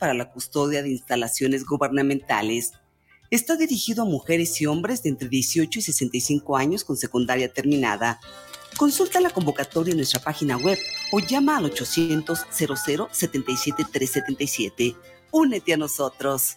[0.00, 2.72] para la custodia de instalaciones gubernamentales.
[3.30, 8.18] Está dirigido a mujeres y hombres de entre 18 y 65 años con secundaria terminada.
[8.76, 10.78] Consulta la convocatoria en nuestra página web
[11.12, 14.96] o llama al 800 00 77 377.
[15.30, 16.56] Únete a nosotros.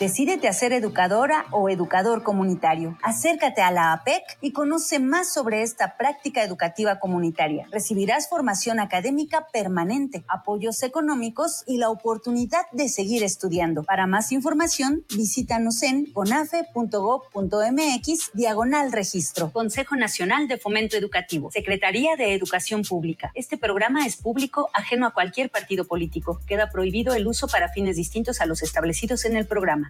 [0.00, 2.96] Decídete a ser educadora o educador comunitario.
[3.02, 7.66] Acércate a la APEC y conoce más sobre esta práctica educativa comunitaria.
[7.70, 13.82] Recibirás formación académica permanente, apoyos económicos y la oportunidad de seguir estudiando.
[13.82, 19.52] Para más información, visítanos en conafe.gov.mx diagonal registro.
[19.52, 21.50] Consejo Nacional de Fomento Educativo.
[21.50, 23.32] Secretaría de Educación Pública.
[23.34, 26.40] Este programa es público, ajeno a cualquier partido político.
[26.46, 29.89] Queda prohibido el uso para fines distintos a los establecidos en el programa.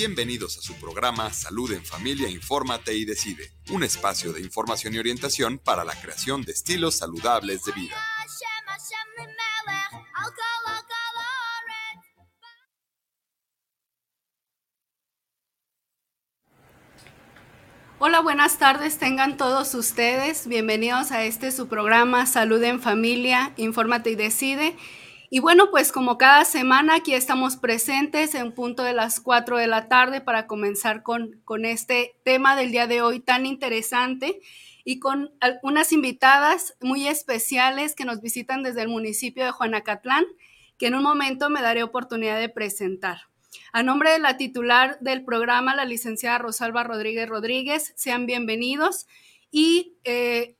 [0.00, 4.98] Bienvenidos a su programa Salud en Familia, Infórmate y Decide, un espacio de información y
[4.98, 7.96] orientación para la creación de estilos saludables de vida.
[17.98, 20.46] Hola, buenas tardes, tengan todos ustedes.
[20.46, 24.78] Bienvenidos a este su programa Salud en Familia, Infórmate y Decide.
[25.32, 29.68] Y bueno, pues como cada semana aquí estamos presentes en punto de las 4 de
[29.68, 34.40] la tarde para comenzar con, con este tema del día de hoy tan interesante
[34.84, 40.24] y con algunas invitadas muy especiales que nos visitan desde el municipio de Juanacatlán,
[40.78, 43.20] que en un momento me daré oportunidad de presentar.
[43.72, 49.06] A nombre de la titular del programa, la licenciada Rosalba Rodríguez Rodríguez, sean bienvenidos
[49.52, 50.56] y eh,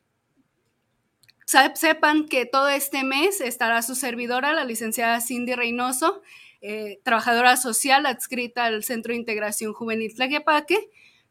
[1.74, 6.22] Sepan que todo este mes estará su servidora, la licenciada Cindy Reynoso,
[6.60, 10.90] eh, trabajadora social adscrita al Centro de Integración Juvenil Tlaquepaque,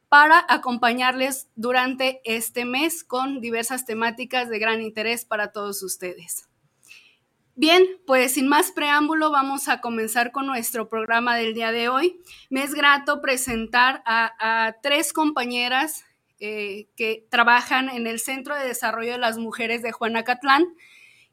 [0.09, 6.49] para acompañarles durante este mes con diversas temáticas de gran interés para todos ustedes.
[7.55, 12.19] Bien, pues sin más preámbulo, vamos a comenzar con nuestro programa del día de hoy.
[12.49, 16.03] Me es grato presentar a, a tres compañeras
[16.39, 20.65] eh, que trabajan en el Centro de Desarrollo de las Mujeres de Juanacatlán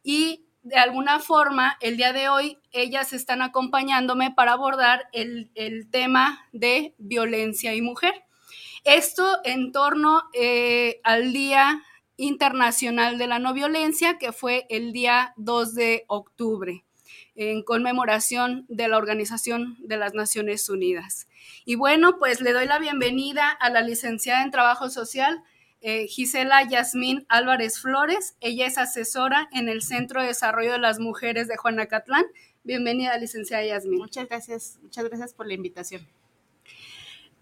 [0.02, 5.50] y de alguna forma el día de hoy ellas están acompañándome para abordar el,
[5.90, 8.14] tema de violencia y mujer.
[8.82, 11.82] Esto en torno eh, al Día
[12.16, 16.85] Internacional de la No Violencia, que fue el día 2 de octubre,
[17.36, 21.28] en conmemoración de la Organización de las Naciones Unidas.
[21.64, 25.42] Y bueno, pues le doy la bienvenida a la licenciada en Trabajo Social,
[25.82, 28.36] eh, Gisela Yasmín Álvarez Flores.
[28.40, 32.24] Ella es asesora en el Centro de Desarrollo de las Mujeres de Juanacatlán.
[32.64, 33.98] Bienvenida, licenciada Yasmín.
[33.98, 36.06] Muchas gracias, muchas gracias por la invitación.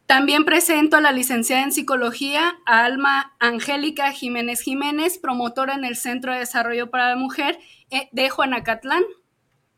[0.07, 6.33] También presento a la licenciada en Psicología, Alma Angélica Jiménez Jiménez, promotora en el Centro
[6.33, 7.59] de Desarrollo para la Mujer
[7.91, 9.03] eh, de Juanacatlán.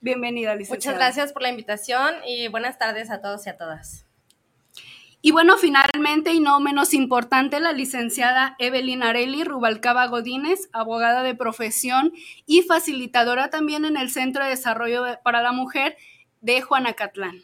[0.00, 0.76] Bienvenida, licenciada.
[0.76, 4.06] Muchas gracias por la invitación y buenas tardes a todos y a todas.
[5.22, 11.34] Y bueno, finalmente y no menos importante, la licenciada Evelyn Areli Rubalcaba Godínez, abogada de
[11.34, 12.12] profesión
[12.46, 15.96] y facilitadora también en el Centro de Desarrollo para la Mujer
[16.42, 17.42] de Juanacatlán.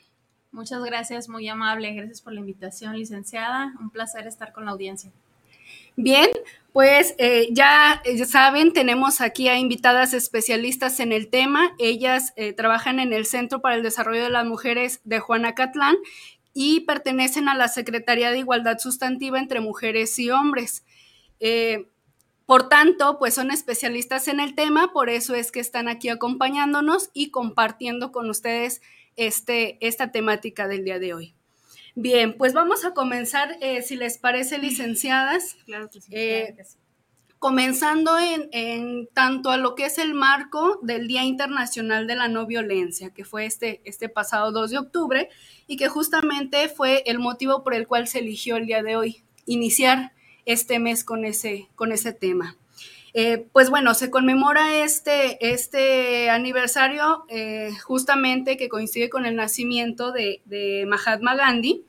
[0.53, 1.93] Muchas gracias, muy amable.
[1.95, 3.73] Gracias por la invitación, licenciada.
[3.81, 5.11] Un placer estar con la audiencia.
[5.97, 6.29] Bien,
[6.73, 11.75] pues eh, ya, saben, tenemos aquí a invitadas especialistas en el tema.
[11.79, 15.97] Ellas eh, trabajan en el Centro para el Desarrollo de las Mujeres de Juanacatlán
[16.55, 20.85] y pertenecen a la Secretaría de Igualdad Sustantiva entre Mujeres y Hombres.
[21.41, 21.89] Eh,
[22.47, 27.11] por tanto, pues son especialistas en el tema, por eso es que están aquí acompañándonos
[27.13, 28.81] y compartiendo con ustedes
[29.17, 31.35] este, esta temática del día de hoy.
[31.95, 35.57] Bien, pues vamos a comenzar, eh, si les parece, licenciadas.
[35.67, 36.11] Claro que sí.
[36.15, 36.57] Eh,
[37.39, 42.47] comenzando en, tanto a lo que es el marco del Día Internacional de la No
[42.47, 45.29] Violencia, que fue este, este pasado 2 de octubre
[45.67, 49.25] y que justamente fue el motivo por el cual se eligió el día de hoy
[49.45, 50.13] iniciar
[50.47, 52.57] este mes con ese, con ese tema.
[53.15, 60.13] Eh, pues bueno, se conmemora este, este aniversario eh, justamente que coincide con el nacimiento
[60.13, 60.41] de,
[60.87, 61.85] Mahatma Gandhi,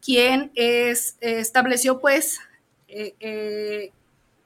[0.00, 2.38] quien es, estableció pues
[2.86, 3.90] eh,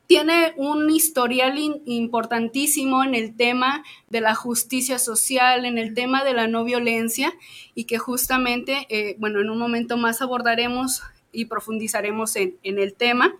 [0.06, 6.32] tiene un historial importantísimo en el tema de la justicia social, en el tema de
[6.32, 7.32] la no violencia
[7.74, 11.02] y que justamente, bueno, en un momento más abordaremos
[11.32, 13.34] y profundizaremos en, el tema,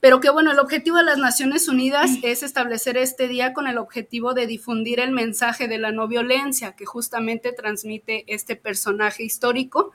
[0.00, 3.78] pero que bueno, el objetivo de las Naciones Unidas es establecer este día con el
[3.78, 9.92] objetivo de difundir el mensaje de la no violencia que justamente transmite este personaje histórico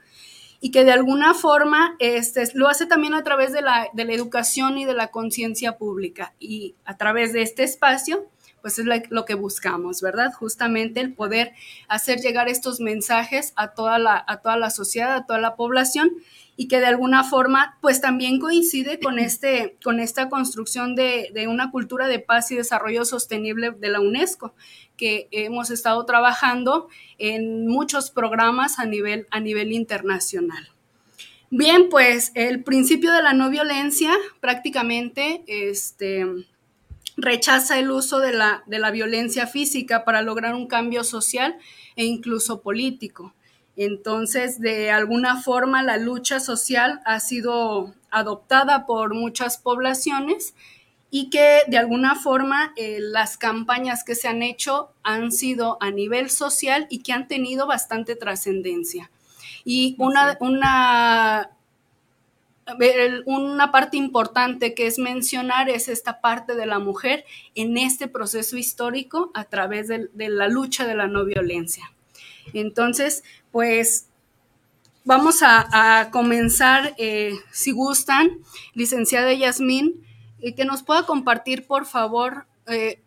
[0.60, 4.12] y que de alguna forma este, lo hace también a través de la, de la
[4.12, 6.34] educación y de la conciencia pública.
[6.38, 8.28] Y a través de este espacio,
[8.62, 10.32] pues es lo que buscamos, ¿verdad?
[10.32, 11.52] Justamente el poder
[11.88, 16.10] hacer llegar estos mensajes a toda la, a toda la sociedad, a toda la población
[16.56, 21.48] y que de alguna forma pues también coincide con, este, con esta construcción de, de,
[21.48, 24.54] una cultura de paz y desarrollo sostenible de la UNESCO,
[24.96, 26.88] que hemos estado trabajando
[27.18, 30.68] en muchos programas a nivel, a nivel internacional.
[31.54, 34.10] Bien, pues el principio de la no violencia
[34.40, 36.26] prácticamente este,
[37.16, 41.56] rechaza el uso de la, de la violencia física para lograr un cambio social
[41.96, 43.34] e incluso político.
[43.76, 50.54] Entonces, de alguna forma, la lucha social ha sido adoptada por muchas poblaciones
[51.10, 55.90] y que de alguna forma eh, las campañas que se han hecho han sido a
[55.90, 59.10] nivel social y que han tenido bastante trascendencia.
[59.64, 61.50] Y una, una,
[63.26, 67.24] una parte importante que es mencionar es esta parte de la mujer
[67.54, 71.92] en este proceso histórico a través de, la lucha de la no violencia.
[72.52, 74.06] Entonces, pues
[75.04, 78.38] vamos a, comenzar, eh, si gustan,
[78.74, 80.04] licenciada Yasmín,
[80.40, 83.00] y que nos pueda compartir, por favor, eh,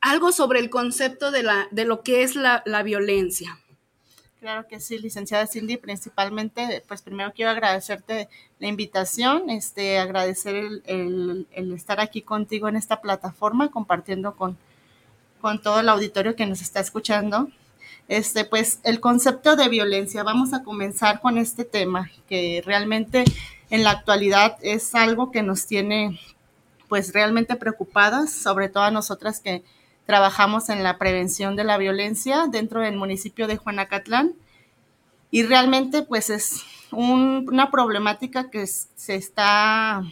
[0.00, 3.58] algo sobre el concepto de, la, de lo que es la, violencia.
[4.40, 8.28] Claro que sí, licenciada Cindy, principalmente, pues primero quiero agradecerte
[8.60, 10.54] la invitación, este, agradecer
[10.84, 14.56] el, estar aquí contigo en esta plataforma, compartiendo con,
[15.40, 17.48] con todo el auditorio que nos está escuchando.
[18.06, 23.24] Este, pues el concepto de violencia, vamos a comenzar con este tema que realmente
[23.70, 26.20] en la actualidad es algo que nos tiene
[26.88, 29.64] pues realmente preocupadas, sobre todo a nosotras que
[30.08, 34.32] trabajamos en la prevención de la violencia dentro del municipio de Juanacatlán.
[35.30, 36.62] Y realmente pues es
[36.92, 40.02] una problemática que se está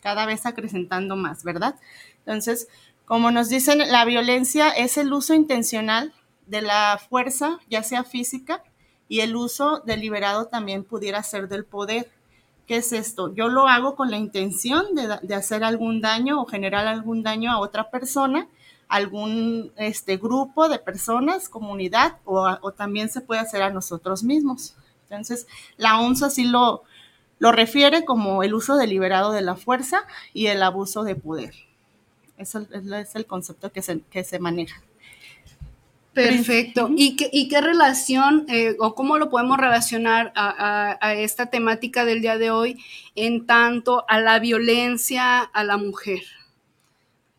[0.00, 1.74] cada vez acrecentando más, ¿verdad?
[2.20, 2.68] Entonces,
[3.04, 6.14] como nos dicen, la violencia es el uso intencional
[6.46, 8.62] de la fuerza, ya sea física,
[9.08, 12.10] y el uso deliberado también pudiera ser del poder.
[12.66, 13.34] ¿Qué es esto?
[13.34, 17.58] Yo lo hago con la intención de, hacer algún daño o generar algún daño a
[17.58, 18.48] otra persona,
[18.88, 24.74] algún este, grupo de personas, comunidad, o, también se puede hacer a nosotros mismos.
[25.04, 26.82] Entonces, la OMS así lo,
[27.38, 30.00] lo refiere como el uso deliberado de la fuerza
[30.32, 31.54] y el abuso de poder.
[32.36, 34.82] Eso es el concepto que se, que se maneja.
[36.12, 36.90] Perfecto.
[36.96, 42.20] ¿Y qué, y qué relación eh, o cómo lo podemos relacionar a, esta temática del
[42.20, 42.82] día de hoy
[43.14, 46.22] en tanto a la violencia a la mujer?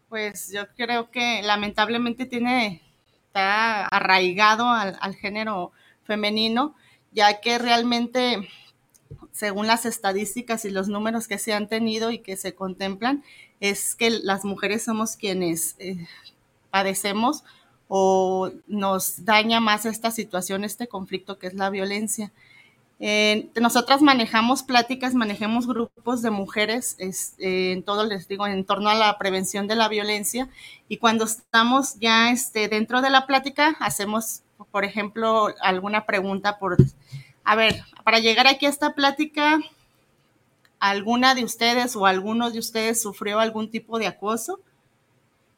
[0.10, 2.82] Pues yo creo que lamentablemente tiene,
[3.28, 5.72] está arraigado al, género
[6.04, 6.76] femenino,
[7.12, 8.50] ya que realmente,
[9.32, 13.24] según las estadísticas y los números que se han tenido y que se contemplan,
[13.60, 16.08] es que las mujeres somos quienes eh,
[16.72, 17.44] padecemos
[17.88, 22.32] o nos daña más esta situación, este conflicto que es la violencia.
[23.00, 28.96] Nosotras manejamos pláticas, manejemos grupos de mujeres eh, en todo, les digo, en torno a
[28.96, 30.50] la prevención de la violencia
[30.90, 34.42] y cuando estamos ya este, dentro de la plática hacemos,
[34.72, 36.76] por ejemplo, alguna pregunta por,
[37.46, 39.60] a ver, para llegar aquí a esta plática,
[40.82, 44.60] ¿alguna de ustedes o alguno de ustedes sufrió algún tipo de acoso?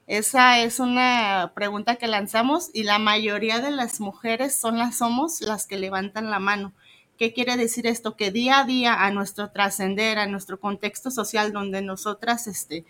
[0.05, 5.41] Esa es una pregunta que lanzamos y la mayoría de las mujeres son las somos
[5.41, 6.74] las que levantan la mano,
[7.21, 8.15] ¿Qué quiere decir esto?
[8.15, 12.83] Que día a día a nuestro trascender, a nuestro contexto social donde nosotras este,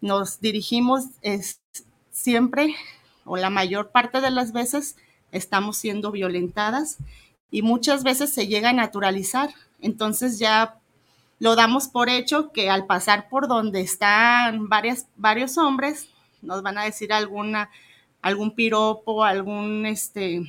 [0.00, 1.60] nos dirigimos, es
[2.10, 2.74] siempre
[3.24, 4.96] o la mayor parte de las veces
[5.30, 6.98] estamos siendo violentadas
[7.52, 9.54] y muchas veces se llega a naturalizar.
[9.80, 10.80] Entonces ya
[11.38, 16.08] lo damos por hecho que al pasar por donde están varias, varios hombres,
[16.42, 17.70] nos van a decir alguna,
[18.20, 20.42] algún piropo, algún, este,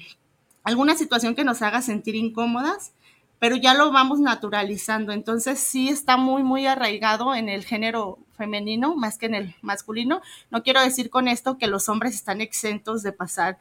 [0.63, 2.93] alguna situación que nos haga sentir incómodas,
[3.39, 5.11] pero ya lo vamos naturalizando.
[5.11, 10.21] Entonces sí está muy, muy arraigado en el género femenino más que en el masculino.
[10.51, 13.57] No quiero decir con esto que los hombres están exentos de pasar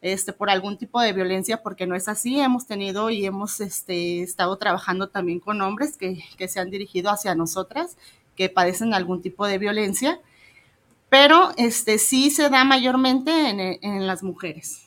[0.00, 2.40] este, por algún tipo de violencia, porque no es así.
[2.40, 7.34] Hemos tenido y hemos este, estado trabajando también con hombres que, se han dirigido hacia
[7.34, 7.96] nosotras,
[8.36, 10.20] que padecen algún tipo de violencia,
[11.08, 14.81] pero este, sí se da mayormente en, en las mujeres.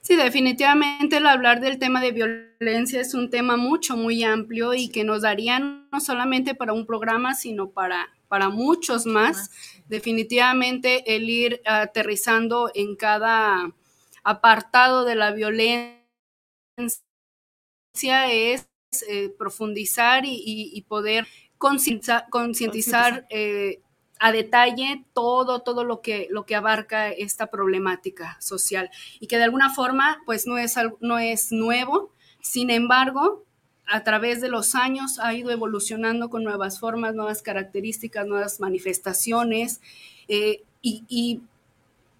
[0.00, 4.88] Sí, definitivamente el hablar del tema de violencia es un tema mucho, muy amplio y
[4.88, 9.50] que nos daría no solamente para un programa, sino para, para muchos más.
[9.88, 13.72] Definitivamente el ir aterrizando en cada
[14.24, 16.02] apartado de la violencia
[18.30, 18.68] es
[19.08, 21.26] eh, profundizar y, poder
[21.58, 23.26] concientizar.
[23.30, 23.80] eh,
[24.18, 29.44] a detalle todo, todo lo que, lo que abarca esta problemática social y que de
[29.44, 32.10] alguna forma pues no es, no es nuevo,
[32.40, 33.44] sin embargo,
[33.86, 39.80] a través de los años ha ido evolucionando con nuevas formas, nuevas características, nuevas manifestaciones
[40.28, 41.40] eh, y, y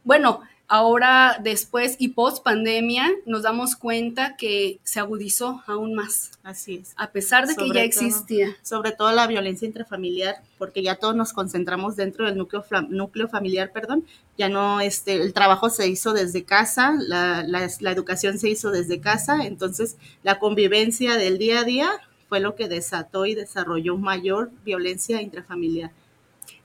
[0.04, 6.32] bueno, Ahora, después y post pandemia, nos damos cuenta que se agudizó aún más.
[6.42, 6.92] Así es.
[6.96, 8.54] A pesar de que ya existía.
[8.62, 13.72] Sobre todo la violencia intrafamiliar, porque ya todos nos concentramos dentro del núcleo, núcleo familiar,
[13.72, 14.04] perdón.
[14.36, 19.00] Ya no, este, el trabajo se hizo desde casa, la, la educación se hizo desde
[19.00, 21.90] casa, entonces la convivencia del día a día
[22.28, 25.92] fue lo que desató y desarrolló mayor violencia intrafamiliar.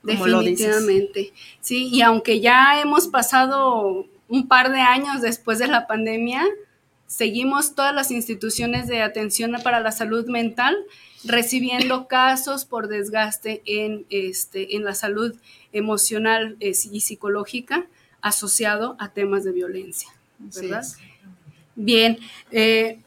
[0.04, 1.32] Definitivamente.
[1.60, 6.44] Sí, y aunque ya hemos pasado un par de años después de la pandemia,
[7.06, 10.76] seguimos todas las instituciones de atención para la salud mental
[11.24, 15.34] recibiendo casos por desgaste en, este, en la salud
[15.72, 17.86] emocional eh, y psicológica
[18.20, 20.08] asociado a temas de violencia.
[20.38, 20.84] ¿Verdad?
[21.76, 22.18] Bien.
[22.50, 22.98] Eh,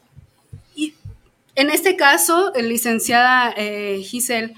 [0.74, 0.94] y
[1.54, 4.54] en este caso, licenciada eh, Giselle,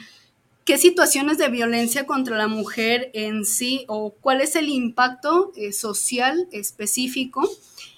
[0.71, 5.73] ¿Qué situaciones de violencia contra la mujer en sí o cuál es el impacto eh,
[5.73, 7.43] social específico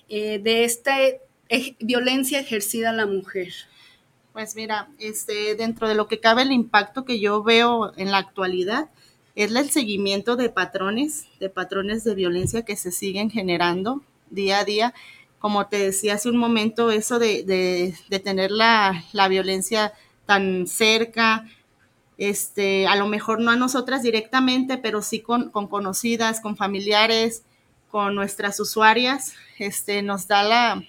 [0.09, 0.97] eh, de esta
[1.81, 3.53] violencia ejercida a la mujer?
[4.33, 8.17] Pues mira, este, dentro de lo que cabe el impacto que yo veo en la
[8.17, 8.89] actualidad
[9.35, 14.01] es el seguimiento de patrones, de patrones de violencia que se siguen generando
[14.31, 14.95] día a día.
[15.41, 19.93] Como te decía hace un momento, eso de, tener la, la violencia
[20.25, 21.45] tan cerca,
[22.19, 27.43] este, a lo mejor no a nosotras directamente, pero sí con, conocidas, con familiares,
[27.91, 30.83] con nuestras usuarias, este, nos da la,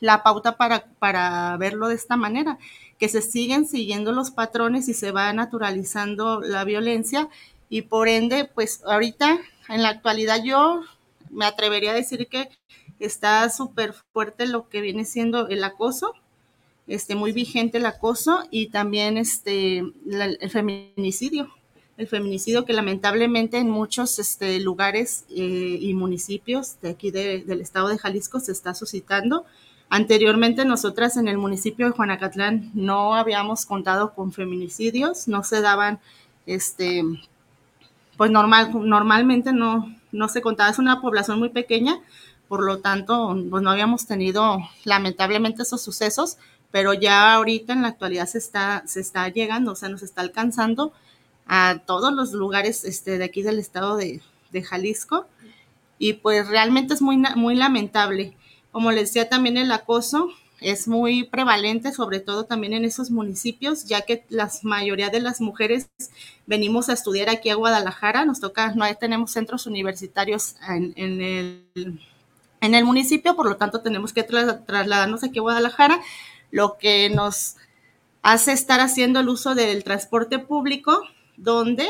[0.00, 2.58] la pauta para, para verlo de esta manera,
[2.98, 7.28] que se siguen siguiendo los patrones y se va naturalizando la violencia.
[7.68, 10.82] Y por ende, pues ahorita, en la actualidad yo
[11.30, 12.48] me atrevería a decir que
[12.98, 16.14] está súper fuerte lo que viene siendo el acoso,
[16.90, 21.48] este, muy vigente el acoso y también este, el feminicidio.
[21.96, 27.88] El feminicidio que lamentablemente en muchos este, lugares eh, y municipios de aquí del estado
[27.88, 29.44] de Jalisco se está suscitando.
[29.88, 36.00] Anteriormente nosotras en el municipio de Juanacatlán no habíamos contado con feminicidios, no se daban,
[36.46, 37.04] este,
[38.16, 42.00] pues normal, normalmente no, no se contaba, es una población muy pequeña,
[42.48, 46.36] por lo tanto, pues no habíamos tenido lamentablemente esos sucesos,
[46.70, 50.20] pero ya ahorita en la actualidad se está, se está llegando, o sea, nos está
[50.20, 50.92] alcanzando
[51.46, 54.20] a todos los lugares este, de aquí del estado de,
[54.62, 55.26] Jalisco.
[55.98, 58.36] Y pues realmente es muy, muy lamentable.
[58.72, 63.86] Como les decía también el acoso es muy prevalente, sobre todo también en esos municipios,
[63.86, 65.88] ya que la mayoría de las mujeres
[66.46, 71.64] venimos a estudiar aquí a Guadalajara, nos toca, no tenemos centros universitarios en, el,
[72.60, 76.00] en el municipio, por lo tanto tenemos que trasladarnos aquí a Guadalajara
[76.50, 77.56] lo que nos
[78.22, 81.02] hace estar haciendo el uso del transporte público,
[81.36, 81.86] donde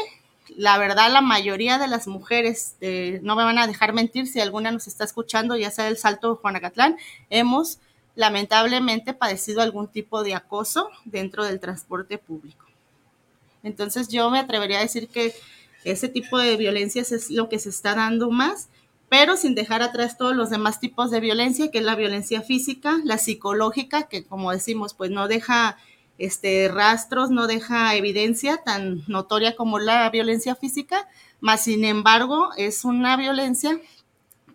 [0.57, 4.41] la verdad la mayoría de las mujeres, eh, no me van a dejar mentir si
[4.41, 6.97] alguna nos está escuchando, ya sea del Salto de Juanacatlán,
[7.31, 7.79] hemos
[8.15, 12.67] lamentablemente padecido algún tipo de acoso dentro del transporte público.
[13.63, 15.35] Entonces yo me atrevería a decir que
[15.85, 18.69] ese tipo de violencias es lo que se está dando más
[19.11, 23.01] pero sin dejar atrás todos los demás tipos de violencia, que es la violencia física,
[23.05, 25.77] la psicológica, que como decimos, pues no deja
[26.17, 31.09] este, rastros, no deja evidencia tan notoria como la violencia física,
[31.41, 33.81] más sin embargo es una violencia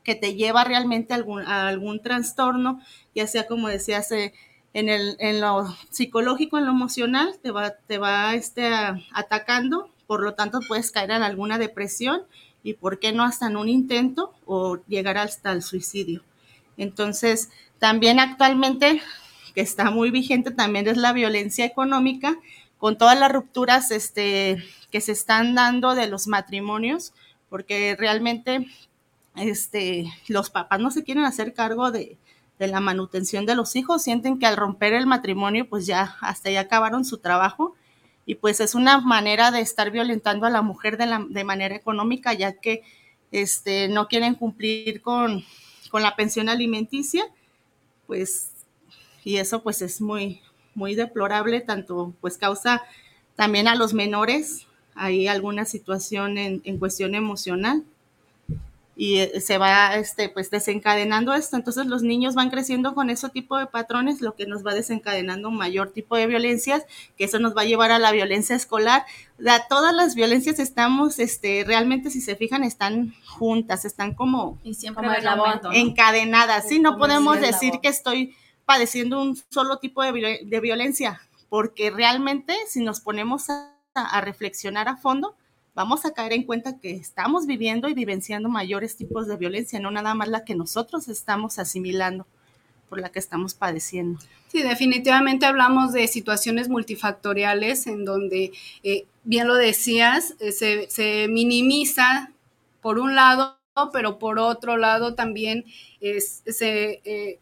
[0.05, 2.79] que te lleva realmente a algún, a algún trastorno,
[3.13, 4.33] ya sea como decías, eh,
[4.73, 8.71] en, el, en lo psicológico, en lo emocional, te va, te va este,
[9.13, 12.21] atacando, por lo tanto puedes caer en alguna depresión
[12.65, 16.23] y por qué no hasta en un intento o llegar hasta el suicidio.
[16.77, 19.03] Entonces, también actualmente,
[19.53, 22.35] que está muy vigente, también es la violencia económica,
[22.79, 27.13] con todas las rupturas este, que se están dando de los matrimonios,
[27.49, 28.65] porque realmente
[29.35, 32.17] este, los papás no se quieren hacer cargo de,
[32.57, 36.49] de la manutención de los hijos, sienten que al romper el matrimonio, pues ya hasta
[36.49, 37.75] ya acabaron su trabajo
[38.25, 41.75] y pues es una manera de estar violentando a la mujer de, la, de manera
[41.75, 42.81] económica, ya que
[43.31, 45.43] este, no quieren cumplir con,
[45.91, 47.25] con, la pensión alimenticia,
[48.07, 48.51] pues,
[49.23, 50.41] y eso pues es muy,
[50.73, 52.83] muy deplorable, tanto pues causa
[53.35, 57.83] también a los menores, hay alguna situación en, en cuestión emocional
[58.95, 61.57] y eh, se va este, pues desencadenando esto.
[61.57, 65.49] Entonces los niños van creciendo con ese tipo de patrones, lo que nos va desencadenando
[65.49, 66.83] un mayor tipo de violencias,
[67.17, 69.05] que eso nos va a llevar a la violencia escolar.
[69.37, 74.75] Da, todas las violencias estamos, este, realmente si se fijan, están juntas, están como, y
[74.75, 76.67] siempre como encadenadas.
[76.69, 78.35] Sí, no podemos decir que estoy
[78.65, 84.87] padeciendo un solo tipo de, de, violencia, porque realmente si nos ponemos a, a reflexionar
[84.87, 85.35] a fondo,
[85.75, 89.91] vamos a caer en cuenta que estamos viviendo y vivenciando mayores tipos de violencia, no
[89.91, 92.25] nada más la que nosotros estamos asimilando
[92.89, 94.19] por la que estamos padeciendo.
[94.47, 98.53] Sí, definitivamente hablamos de situaciones multifactoriales en donde,
[98.83, 102.31] eh, bien lo decías, eh, se, se, minimiza
[102.81, 103.59] por un lado,
[103.91, 105.65] pero por otro lado también
[105.99, 107.39] se, eh,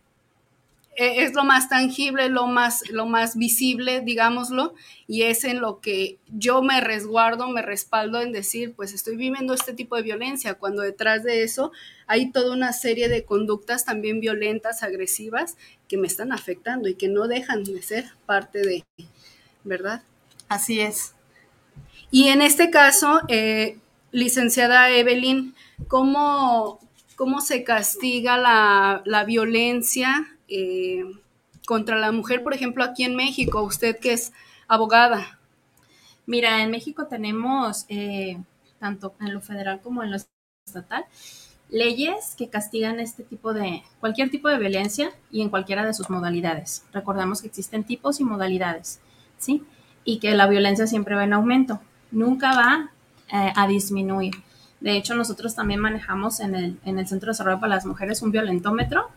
[0.96, 4.74] e, es lo más tangible, lo más, lo más visible, digámoslo,
[5.08, 9.54] y es en lo que yo me resguardo, me respaldo en decir, pues estoy viviendo
[9.54, 11.72] este tipo de violencia, cuando detrás de eso
[12.06, 17.08] hay toda una serie de conductas también violentas, agresivas, que me están afectando y que
[17.08, 18.84] no dejan de ser parte de,
[19.64, 20.04] ¿verdad?
[20.48, 21.14] Así es.
[22.12, 23.78] Y en este caso, eh,
[24.12, 25.56] licenciada Evelyn,
[25.88, 26.80] ¿cómo,
[27.16, 31.04] ¿cómo se castiga la, la violencia eh,
[31.66, 34.34] contra la mujer, por ejemplo, aquí en México, usted que es
[34.68, 35.40] abogada?
[36.28, 38.38] Mira, en México tenemos, eh,
[38.80, 40.18] tanto en lo federal como en lo
[40.66, 41.06] estatal,
[41.70, 46.10] leyes que castigan este tipo de, cualquier tipo de violencia y en cualquiera de sus
[46.10, 46.86] modalidades.
[46.94, 49.00] Recordemos que existen tipos y modalidades,
[49.40, 49.64] ¿sí?
[50.04, 52.92] Y que la violencia siempre va en aumento, nunca va
[53.30, 54.36] eh, a disminuir.
[54.82, 58.22] De hecho, nosotros también manejamos en el, en el Centro de Desarrollo para las Mujeres
[58.22, 59.10] un violentómetro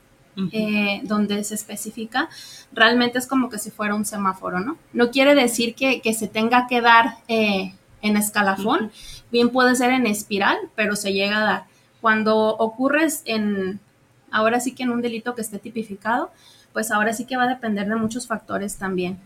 [0.53, 2.29] eh, donde se especifica,
[2.72, 4.77] realmente es como que si fuera un semáforo, ¿no?
[4.92, 8.90] No quiere decir que, que se tenga que dar eh, en escalafón,
[9.33, 11.64] bien puede ser en espiral, pero se llega a dar.
[12.01, 13.81] Cuando ocurres en,
[14.31, 16.31] ahora sí que en un delito que esté tipificado,
[16.72, 19.18] pues ahora sí que va a depender de muchos factores también.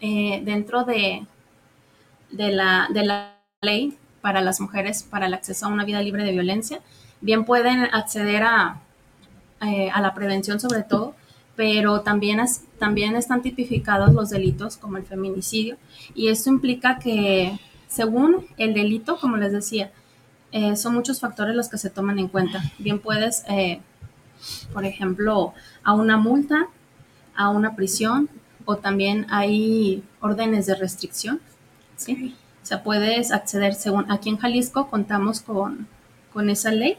[0.00, 1.26] Eh, dentro de,
[2.30, 6.24] de, la, de la ley para las mujeres para el acceso a una vida libre
[6.24, 6.80] de violencia,
[7.22, 8.82] bien pueden acceder a
[9.60, 11.14] eh, a la prevención sobre todo,
[11.56, 15.76] pero también, es, también están tipificados los delitos como el feminicidio
[16.14, 19.90] y esto implica que según el delito, como les decía,
[20.52, 22.62] eh, son muchos factores los que se toman en cuenta.
[22.78, 23.80] Bien puedes, eh,
[24.72, 26.68] por ejemplo, a una multa,
[27.34, 28.28] a una prisión
[28.64, 31.40] o también hay órdenes de restricción,
[31.96, 32.36] ¿sí?
[32.62, 35.88] O sea, puedes acceder según, aquí en Jalisco contamos con,
[36.32, 36.98] con esa ley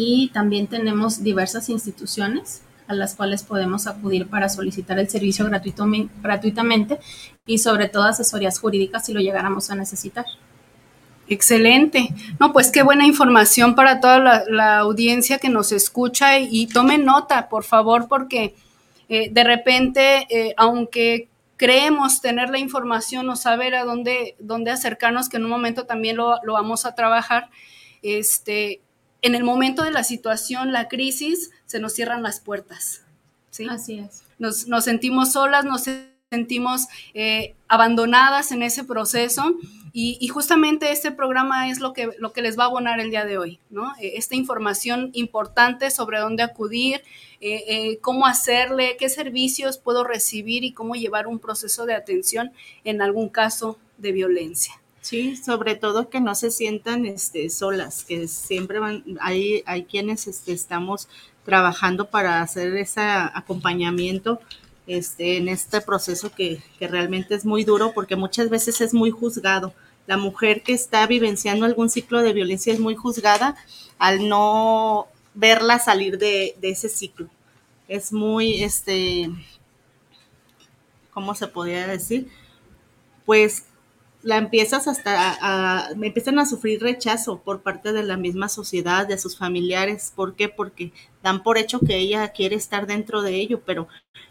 [0.00, 5.84] y también tenemos diversas instituciones a las cuales podemos acudir para solicitar el servicio gratuito,
[6.22, 7.00] gratuitamente
[7.44, 10.24] y sobre todo asesorías jurídicas si lo llegáramos a necesitar.
[11.26, 12.14] Excelente.
[12.38, 16.98] No, pues qué buena información para toda la, audiencia que nos escucha y, y, tome
[16.98, 18.54] nota, por favor, porque
[19.08, 25.28] eh, de repente, eh, aunque creemos tener la información o saber a dónde, dónde acercarnos,
[25.28, 27.50] que en un momento también lo, lo vamos a trabajar,
[28.00, 28.80] este,
[29.22, 33.02] en el momento de la situación, la crisis, se nos cierran las puertas.
[33.50, 33.66] ¿sí?
[33.68, 34.22] Así es.
[34.38, 35.84] Nos, nos sentimos solas, nos
[36.30, 39.56] sentimos eh, abandonadas en ese proceso
[39.92, 43.10] y, y, justamente este programa es lo que, lo que les va a abonar el
[43.10, 43.94] día de hoy, ¿no?
[44.00, 47.02] Eh, esta información importante sobre dónde acudir,
[47.40, 52.52] eh, eh, cómo hacerle, qué servicios puedo recibir y cómo llevar un proceso de atención
[52.84, 54.74] en algún caso de violencia.
[55.08, 60.26] Sí, sobre todo que no se sientan este, solas, que siempre van, hay, hay quienes
[60.26, 61.08] este, estamos
[61.46, 64.38] trabajando para hacer ese acompañamiento
[64.86, 69.10] este, en este proceso que, que realmente es muy duro porque muchas veces es muy
[69.10, 69.72] juzgado.
[70.06, 73.56] La mujer que está vivenciando algún ciclo de violencia es muy juzgada
[73.98, 77.30] al no verla salir de, de ese ciclo.
[77.88, 79.30] Es muy, este,
[81.14, 82.28] ¿cómo se podría decir?
[83.24, 83.64] Pues
[84.22, 89.06] la empiezas hasta a, me empiezan a sufrir rechazo por parte de la misma sociedad,
[89.06, 90.12] de sus familiares.
[90.14, 90.48] ¿Por qué?
[90.48, 93.88] Porque dan por hecho que ella quiere estar dentro de ello, pero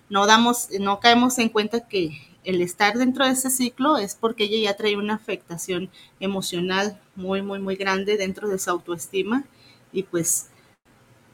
[0.10, 2.12] no damos, no caemos en cuenta que
[2.44, 7.42] el estar dentro de ese ciclo es porque ella ya trae una afectación emocional muy,
[7.42, 9.44] muy, muy grande dentro de su autoestima
[9.92, 10.50] y pues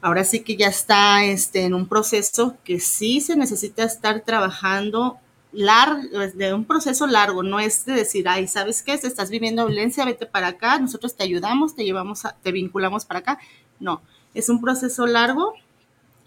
[0.00, 5.18] ahora sí que ya está este, en un proceso que sí se necesita estar trabajando
[5.54, 6.02] largo,
[6.34, 8.98] de un proceso largo, no es de decir, ay, ¿sabes qué?
[8.98, 13.04] Si estás viviendo violencia, vete para acá, nosotros te ayudamos, te llevamos, a, te vinculamos
[13.04, 13.38] para acá.
[13.80, 14.02] No,
[14.34, 15.54] es un proceso largo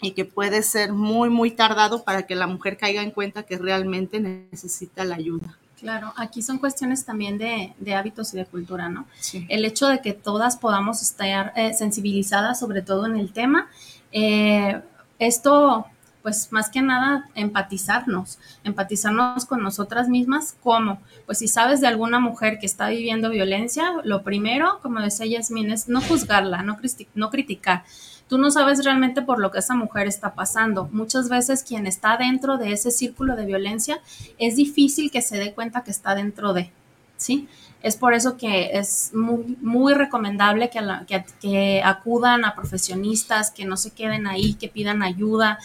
[0.02, 3.58] y que puede ser muy, muy tardado para que la mujer caiga en cuenta que
[3.58, 5.58] realmente necesita la ayuda.
[5.80, 9.06] Claro, aquí son cuestiones también de, de hábitos y de cultura, ¿no?
[9.20, 9.46] Sí.
[9.48, 13.70] El hecho de que todas podamos estar eh, sensibilizadas, sobre todo en el tema,
[14.12, 14.82] eh,
[15.20, 15.86] esto
[16.28, 21.00] pues más que nada empatizarnos, empatizarnos con nosotras mismas, ¿cómo?
[21.26, 25.72] Pues si sabes de alguna mujer que está viviendo violencia, lo primero, como decía Yasmin,
[25.72, 26.78] es no juzgarla, no,
[27.16, 27.86] no criticar.
[28.28, 30.90] Tú no sabes realmente por lo que esa mujer está pasando.
[30.92, 34.02] Muchas veces quien está dentro de ese círculo de violencia
[34.38, 36.72] es difícil que se dé cuenta que está dentro de,
[37.16, 37.48] ¿sí?
[37.82, 43.78] Es por eso que es muy, muy recomendable que, que, acudan a profesionistas, que no
[43.78, 45.60] se queden ahí, que pidan ayuda.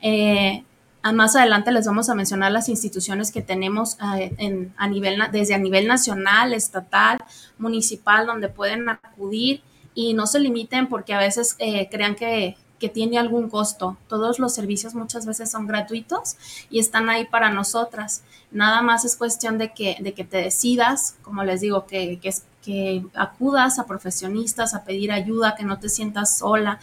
[0.00, 0.64] Eh,
[1.12, 5.54] más adelante les vamos a mencionar las instituciones que tenemos eh, en, a nivel, desde
[5.54, 7.18] a nivel nacional, estatal,
[7.58, 9.62] municipal, donde pueden acudir
[9.94, 13.96] y no se limiten porque a veces eh, crean que, que tiene algún costo.
[14.08, 16.36] Todos los servicios muchas veces son gratuitos
[16.70, 18.22] y están ahí para nosotras.
[18.50, 22.34] Nada más es cuestión de que, de que te decidas, como les digo, que, que,
[22.62, 26.78] que acudas a profesionistas a pedir ayuda, que no te sientas sola.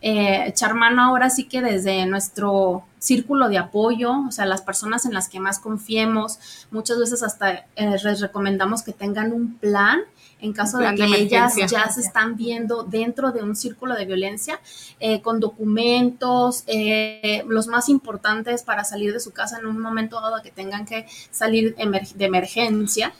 [0.00, 5.06] Eh, echar mano ahora sí que desde nuestro círculo de apoyo, o sea, las personas
[5.06, 10.02] en las que más confiemos, muchas veces hasta eh, les recomendamos que tengan un plan
[10.40, 14.60] en caso de que ellas ya se están viendo dentro de un círculo de violencia,
[15.00, 20.20] eh, con documentos, eh, los más importantes para salir de su casa en un momento
[20.20, 23.12] dado que tengan que salir de emergencia.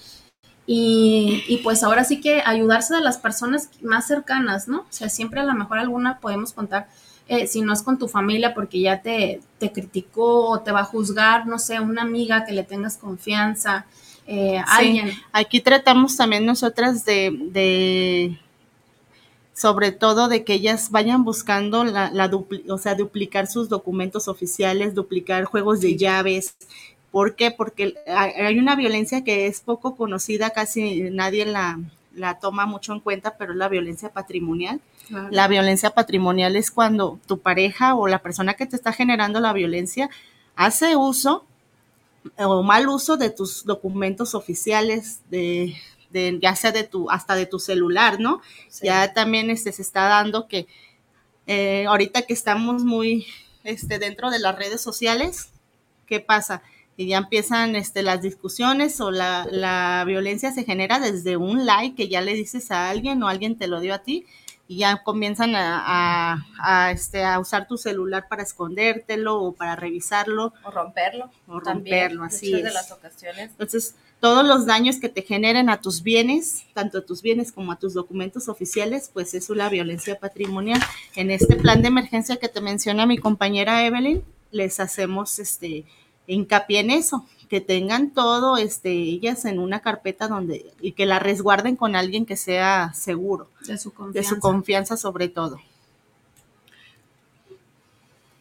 [0.70, 4.80] Y, y, pues ahora sí que ayudarse de las personas más cercanas, ¿no?
[4.80, 6.88] O sea, siempre a lo mejor alguna podemos contar,
[7.26, 10.80] eh, si no es con tu familia porque ya te, te criticó o te va
[10.80, 13.86] a juzgar, no sé, una amiga que le tengas confianza,
[14.30, 15.12] eh, alguien.
[15.32, 18.38] Aquí tratamos también nosotras de, de,
[19.54, 22.30] sobre todo de que ellas vayan buscando la, la
[22.68, 26.56] o sea, duplicar sus documentos oficiales, duplicar juegos de llaves.
[27.10, 27.50] ¿Por qué?
[27.50, 31.80] Porque hay una violencia que es poco conocida, casi nadie la,
[32.12, 34.82] la toma mucho en cuenta, pero es la violencia patrimonial.
[35.08, 35.28] Claro.
[35.30, 39.54] La violencia patrimonial es cuando tu pareja o la persona que te está generando la
[39.54, 40.10] violencia
[40.54, 41.46] hace uso
[42.36, 45.74] o mal uso de tus documentos oficiales, de,
[46.10, 48.40] de, ya sea de tu, hasta de tu celular, ¿no?
[48.68, 48.86] Sí.
[48.86, 50.66] Ya también este, se está dando que
[51.46, 53.26] eh, ahorita que estamos muy
[53.64, 55.50] este, dentro de las redes sociales,
[56.06, 56.62] ¿qué pasa?
[56.96, 61.96] Y ya empiezan este, las discusiones o la, la violencia se genera desde un like
[61.96, 64.26] que ya le dices a alguien o alguien te lo dio a ti
[64.68, 69.74] y ya comienzan a, a, a, este, a usar tu celular para escondértelo o para
[69.76, 70.52] revisarlo.
[70.62, 71.30] O romperlo.
[71.46, 72.64] O romperlo, así es.
[72.64, 73.50] de las ocasiones.
[73.52, 77.72] Entonces, todos los daños que te generen a tus bienes, tanto a tus bienes como
[77.72, 80.80] a tus documentos oficiales, pues es una violencia patrimonial.
[81.16, 85.86] En este plan de emergencia que te menciona mi compañera Evelyn, les hacemos este
[86.26, 91.18] hincapié en eso, que tengan todo este, ellas en una carpeta donde y que la
[91.18, 95.58] resguarden con alguien que sea seguro, de su confianza, de su confianza sobre todo.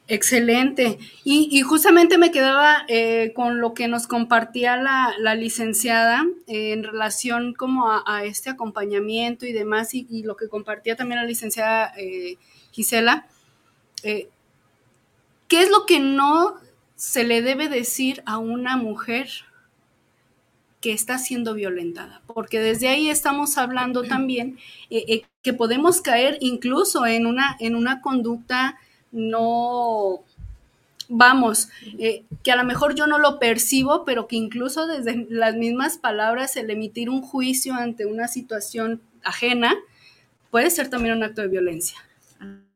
[0.09, 0.99] Excelente.
[1.25, 6.71] Y, y, justamente me quedaba eh, con lo que nos compartía la, la licenciada eh,
[6.71, 11.19] en relación como a, a, este acompañamiento y demás, y, y, lo que compartía también
[11.19, 12.37] la licenciada eh,
[12.71, 13.27] Gisela.
[14.01, 16.55] ¿Qué es lo que no
[16.97, 19.29] se le debe decir a una mujer
[20.81, 24.57] que está siendo violentada, porque desde ahí estamos hablando también
[24.89, 28.77] eh, eh, que podemos caer incluso en una, en una conducta
[29.11, 30.23] no,
[31.07, 35.55] vamos, eh, que a lo mejor yo no lo percibo, pero que incluso desde las
[35.55, 39.75] mismas palabras, el emitir un juicio ante una situación ajena,
[40.51, 41.97] puede ser también un acto de violencia.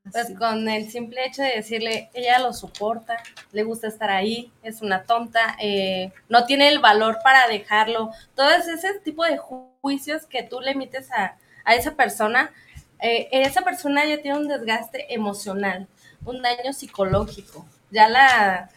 [0.09, 3.17] Pues con el simple hecho de decirle, ella lo soporta,
[3.51, 8.49] le gusta estar ahí, es una tonta, eh, no tiene el valor para dejarlo, todo
[8.49, 12.51] ese tipo de juicios que tú le emites a, a esa persona,
[12.99, 15.87] eh, esa persona ya tiene un desgaste emocional,
[16.25, 18.69] un daño psicológico, ya la,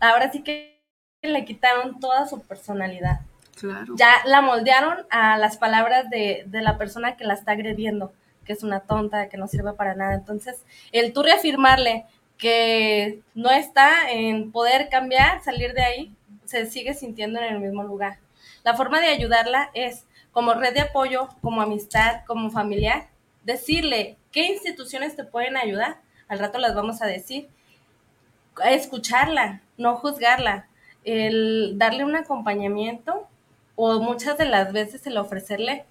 [0.00, 0.80] ahora sí que
[1.22, 3.20] le quitaron toda su personalidad.
[3.96, 8.12] Ya la moldearon a las palabras de, de la persona que la está agrediendo,
[8.46, 10.14] que es una tonta, que no sirve para nada.
[10.14, 12.06] Entonces, el tú reafirmarle
[12.38, 16.12] que no está en poder cambiar, salir de ahí,
[16.44, 18.18] se sigue sintiendo en el mismo lugar.
[18.64, 23.08] La forma de ayudarla es como red de apoyo, como amistad, como familiar,
[23.44, 27.48] decirle qué instituciones te pueden ayudar, al rato las vamos a decir,
[28.64, 30.68] escucharla, no juzgarla,
[31.04, 33.28] el darle un acompañamiento
[33.76, 35.84] o muchas de las veces el ofrecerle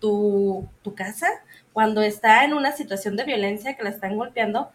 [0.00, 1.28] tu, tu casa
[1.76, 4.70] cuando está en una situación de violencia que la están golpeando,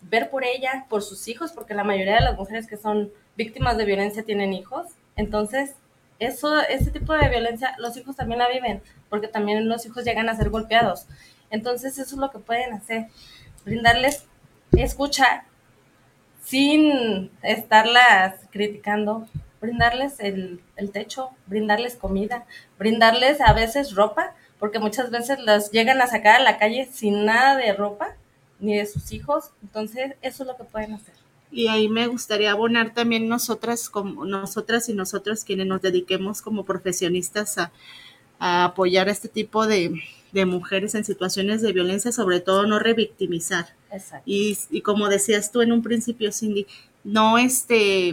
[0.00, 3.76] ver por ella, por sus hijos, porque la mayoría de las mujeres que son víctimas
[3.76, 4.86] de violencia tienen hijos.
[5.14, 5.74] Entonces,
[6.18, 8.80] eso, ese tipo de violencia, los hijos también la viven,
[9.10, 11.04] porque también los hijos llegan a ser golpeados.
[11.50, 13.08] Entonces, eso es lo que pueden hacer,
[13.66, 14.24] brindarles
[14.72, 15.44] escucha
[16.44, 19.28] sin estarlas criticando,
[19.60, 22.46] brindarles el, el, techo, brindarles comida,
[22.78, 27.24] brindarles a veces ropa, porque muchas veces las llegan a sacar a la calle sin
[27.24, 28.16] nada de ropa,
[28.60, 31.14] ni de sus hijos, entonces eso es lo que pueden hacer.
[31.50, 36.64] Y ahí me gustaría abonar también nosotras, como nosotras y nosotros quienes nos dediquemos como
[36.64, 37.72] profesionistas a,
[38.38, 42.78] a apoyar a este tipo de, de, mujeres en situaciones de violencia, sobre todo no
[42.78, 43.74] revictimizar.
[43.90, 44.24] Exacto.
[44.26, 46.66] Y, y como decías tú en un principio, Cindy,
[47.02, 48.12] no este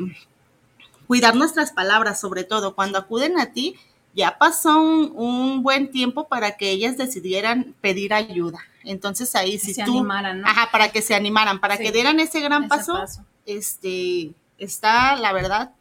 [1.08, 3.76] cuidar nuestras palabras, sobre todo cuando acuden a ti,
[4.16, 8.60] ya pasó un, un, buen tiempo para que ellas decidieran pedir ayuda.
[8.84, 10.48] Entonces ahí si se tú, animaran, ¿no?
[10.48, 11.84] ajá, para que se animaran, para Sí.
[11.84, 13.26] que dieran ese gran Ese paso, paso.
[13.46, 15.72] este, está, la verdad,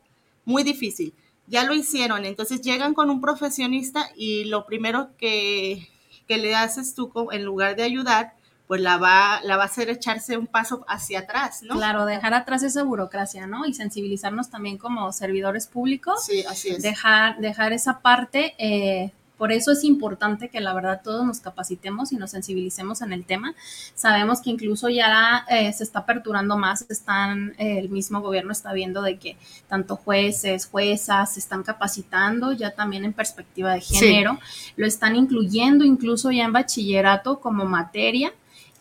[0.45, 1.15] muy difícil.
[1.47, 5.89] Ya lo hicieron, entonces llegan con un profesionista y lo primero que,
[6.27, 8.35] que le haces tú, en lugar de ayudar,
[8.67, 11.75] pues la va, la va a hacer echarse un paso hacia atrás, ¿no?
[11.75, 13.67] Claro, dejar atrás esa burocracia, ¿no?
[13.67, 16.25] Y sensibilizarnos también como servidores públicos.
[16.25, 16.83] Sí, así es.
[16.83, 18.55] Dejar, dejar esa parte.
[18.59, 23.13] eh, por eso es importante que la verdad todos nos capacitemos y nos sensibilicemos en
[23.13, 23.53] el tema.
[23.97, 28.73] Sabemos que incluso ya eh, se está aperturando más, están, eh, el mismo gobierno está
[28.73, 29.37] viendo de que
[29.69, 33.97] tanto jueces, juezas se están capacitando ya también en perspectiva de Sí.
[33.97, 34.39] género,
[34.77, 38.33] lo están incluyendo incluso ya en bachillerato como materia.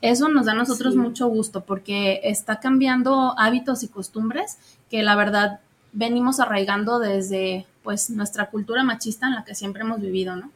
[0.04, 1.00] Eso nos da a nosotros Sí.
[1.00, 4.58] mucho gusto porque está cambiando hábitos y costumbres
[4.92, 5.62] que la verdad
[5.94, 10.52] venimos arraigando desde pues nuestra cultura machista en la que siempre hemos vivido, ¿no?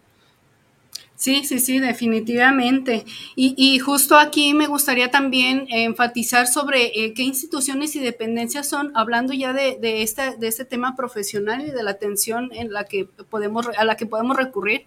[1.16, 3.06] Sí, sí, sí, definitivamente.
[3.38, 8.92] Y, y justo aquí me gustaría también enfatizar sobre eh, qué instituciones y dependencias son,
[8.96, 12.84] hablando ya de, de, este, de este tema profesional y de la atención en la
[12.84, 14.86] que podemos, a la que podemos recurrir.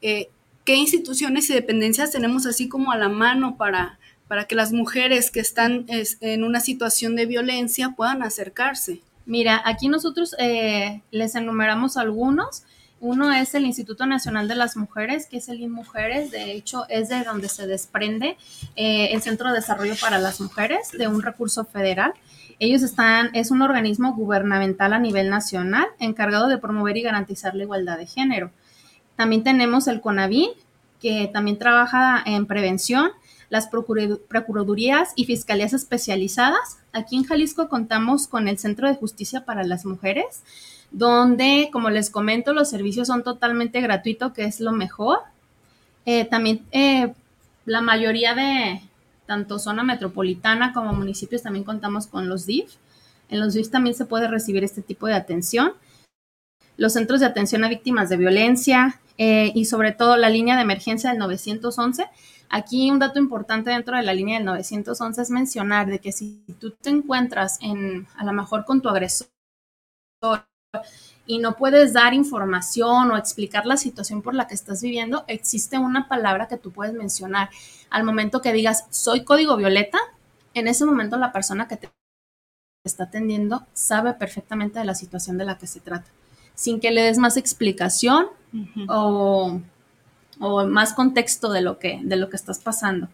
[0.00, 0.30] Eh,
[0.68, 5.30] ¿Qué instituciones y dependencias tenemos así como a la mano para, para que las mujeres
[5.30, 9.00] que están es, en una situación de violencia puedan acercarse?
[9.24, 12.64] Mira, aquí nosotros eh, les enumeramos algunos.
[13.00, 16.30] Uno es el Instituto Nacional de las Mujeres, que es el INMujeres.
[16.30, 18.36] De hecho, es de donde se desprende
[18.76, 22.12] eh, el Centro de Desarrollo para las Mujeres, de un recurso federal.
[22.58, 27.62] Ellos están, es un organismo gubernamental a nivel nacional encargado de promover y garantizar la
[27.62, 28.50] igualdad de género.
[29.18, 30.50] También tenemos el CONAVIN,
[31.02, 33.10] que también trabaja en prevención,
[33.50, 36.78] las procuradurías y fiscalías especializadas.
[36.92, 40.44] Aquí en Jalisco contamos con el Centro de Justicia para las Mujeres,
[40.92, 45.18] donde, como les comento, los servicios son totalmente gratuitos, que es lo mejor.
[46.06, 47.12] Eh, también eh,
[47.64, 48.82] la mayoría de
[49.26, 52.70] tanto zona metropolitana como municipios también contamos con los DIF.
[53.30, 55.72] En los DIF también se puede recibir este tipo de atención.
[56.76, 60.62] Los centros de atención a víctimas de violencia eh, y sobre todo la línea de
[60.62, 62.06] emergencia del 911.
[62.48, 66.42] Aquí un dato importante dentro de la línea del 911 es mencionar de que si
[66.58, 69.28] tú te encuentras en, a lo mejor con tu agresor
[71.26, 75.78] y no puedes dar información o explicar la situación por la que estás viviendo, existe
[75.78, 77.50] una palabra que tú puedes mencionar.
[77.90, 79.98] Al momento que digas, soy código violeta,
[80.54, 81.90] en ese momento la persona que te
[82.84, 86.10] está atendiendo sabe perfectamente de la situación de la que se trata,
[86.58, 88.86] sin que le des más explicación uh -huh.
[88.88, 89.60] o,
[90.40, 93.06] o, más contexto de lo que, de lo que estás pasando.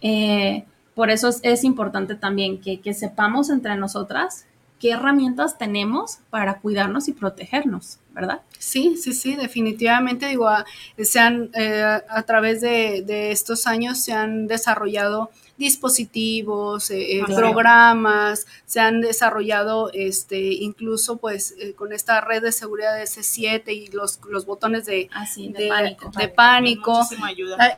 [0.00, 4.46] Eh, por eso es, importante también que, que sepamos entre nosotras
[4.78, 8.42] qué herramientas tenemos para cuidarnos y protegernos, ¿verdad?
[8.60, 10.28] Sí, sí, sí, definitivamente.
[10.28, 10.64] Digo, a,
[10.98, 17.22] se han, eh, a través de, de, estos años se han desarrollado dispositivos, eh, eh,
[17.26, 23.68] programas, se han desarrollado este, incluso pues eh, con esta red de seguridad de C7
[23.68, 26.10] y los, los botones de, ah, de, pánico.
[26.16, 27.06] De pánico.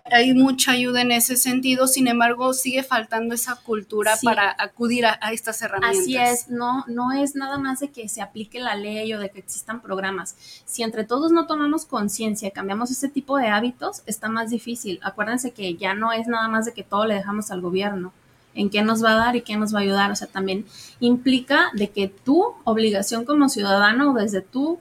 [0.05, 5.19] Hay, mucha ayuda en ese sentido, sin embargo sigue faltando esa cultura para acudir a,
[5.33, 6.01] estas herramientas.
[6.01, 9.31] Así es, no, no es nada más de que se aplique la ley o de
[9.31, 10.35] que existan programas.
[10.65, 14.99] Si entre todos no tomamos conciencia, cambiamos ese tipo de hábitos, está más difícil.
[15.03, 18.13] Acuérdense que ya no es nada más de que todo le dejamos al gobierno,
[18.55, 20.11] en qué nos va a dar y qué nos va a ayudar.
[20.11, 20.65] O sea, también
[21.01, 24.79] implica de que tu obligación como ciudadano, desde tu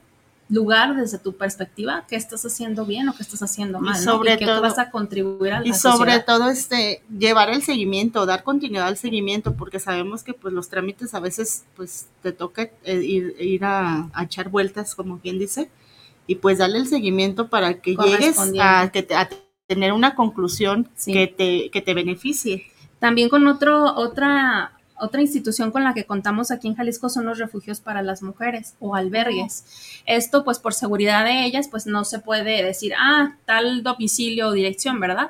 [0.47, 4.37] lugar, desde tu perspectiva, qué estás haciendo bien o qué estás haciendo mal, y sobre
[4.37, 8.97] todo, vas a contribuir a Y sobre todo este llevar el seguimiento, dar continuidad al
[8.97, 13.65] seguimiento, porque sabemos que pues los trámites a veces pues te toca eh, ir, ir
[13.65, 15.69] a, echar vueltas, como quien dice,
[16.27, 19.29] y pues darle el seguimiento para que llegues a, que a
[19.65, 22.67] tener una conclusión que, te, que te beneficie.
[23.05, 27.37] También con otro, otra, otra institución con la que contamos aquí en Jalisco son los
[27.37, 30.01] refugios para las mujeres o albergues.
[30.07, 34.53] Esto, pues por seguridad de ellas, pues no se puede decir, ah, tal domicilio o
[34.53, 35.29] dirección, ¿verdad?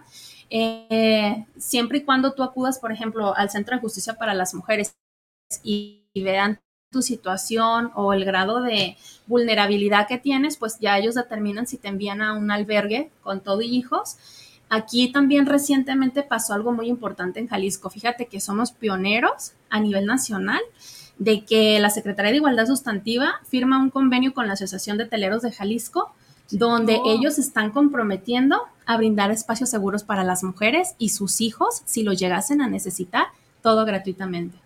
[0.50, 4.96] Eh, siempre y cuando tú acudas, por ejemplo, al Centro de Justicia para las Mujeres
[5.62, 6.62] y, vean
[6.92, 8.96] tu situación o el grado de
[9.28, 13.60] vulnerabilidad que tienes, pues ya ellos determinan si te envían a un albergue con todo
[13.60, 14.18] y hijos
[14.70, 17.90] Aquí también recientemente pasó algo muy importante en Jalisco.
[17.90, 20.62] Fíjate que somos pioneros a nivel nacional
[21.18, 25.44] de que la Secretaría de Igualdad Sustantiva firma un convenio con la Asociación de Teleros
[25.44, 26.14] de Jalisco,
[26.52, 27.12] donde oh.
[27.12, 32.14] ellos están comprometiendo a brindar espacios seguros para las mujeres y sus hijos si lo
[32.14, 33.28] llegasen a necesitar,
[33.62, 34.65] todo gratuitamente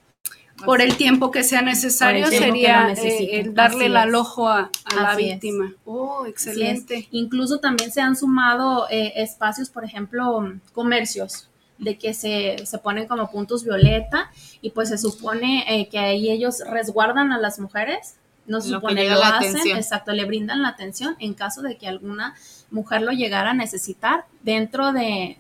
[0.66, 5.74] por el tiempo que sea necesario sería eh, darle el alojo a, la víctima.
[5.86, 7.08] Oh, excelente.
[7.12, 13.08] Incluso también se han sumado eh, espacios, por ejemplo, comercios de que se, se, ponen
[13.08, 18.16] como puntos violeta y pues se supone eh, que ahí ellos resguardan a las mujeres,
[18.48, 21.88] no se supone lo, lo hacen, exacto, le brindan la atención en caso de que
[21.88, 22.36] alguna
[22.70, 25.38] mujer lo llegara a necesitar dentro de,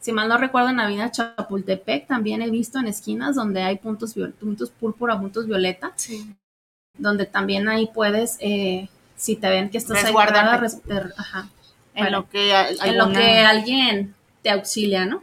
[0.00, 3.76] si mal no recuerdo, en la Avenida Chapultepec también he visto en esquinas donde hay
[3.76, 5.92] puntos, puntos púrpura, puntos violeta,
[6.96, 10.04] donde también ahí puedes, eh, si te ven que estás
[11.16, 11.48] ajá,
[11.94, 12.52] en, lo que,
[12.84, 15.22] en lo que alguien te auxilia, ¿no?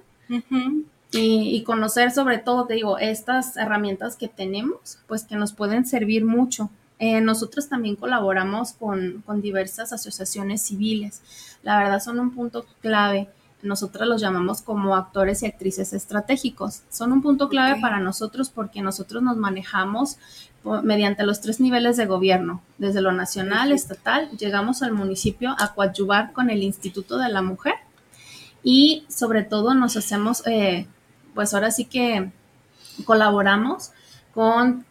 [1.12, 5.86] y, y, conocer sobre todo, te digo, estas herramientas que tenemos, pues que nos pueden
[5.86, 6.70] servir mucho.
[6.98, 11.22] Eh, nosotros también colaboramos con, con diversas asociaciones civiles.
[11.64, 13.30] La verdad son un punto clave
[13.62, 16.84] nosotros los llamamos como actores y actrices estratégicos.
[16.90, 20.18] Son un punto clave para nosotros porque nosotros nos manejamos
[20.84, 26.34] mediante los tres niveles de gobierno, desde lo nacional, estatal, llegamos al municipio a coadyuvar
[26.34, 27.76] con el Instituto de la Mujer
[28.64, 30.88] y sobre todo nos hacemos, eh,
[31.36, 32.32] pues ahora sí que
[33.06, 33.92] colaboramos
[34.34, 34.86] con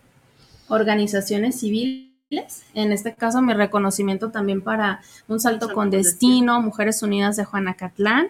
[0.68, 2.64] organizaciones civiles.
[2.74, 8.28] En este caso, mi reconocimiento también para Un Salto, con, destino, Mujeres Unidas de Juanacatlán,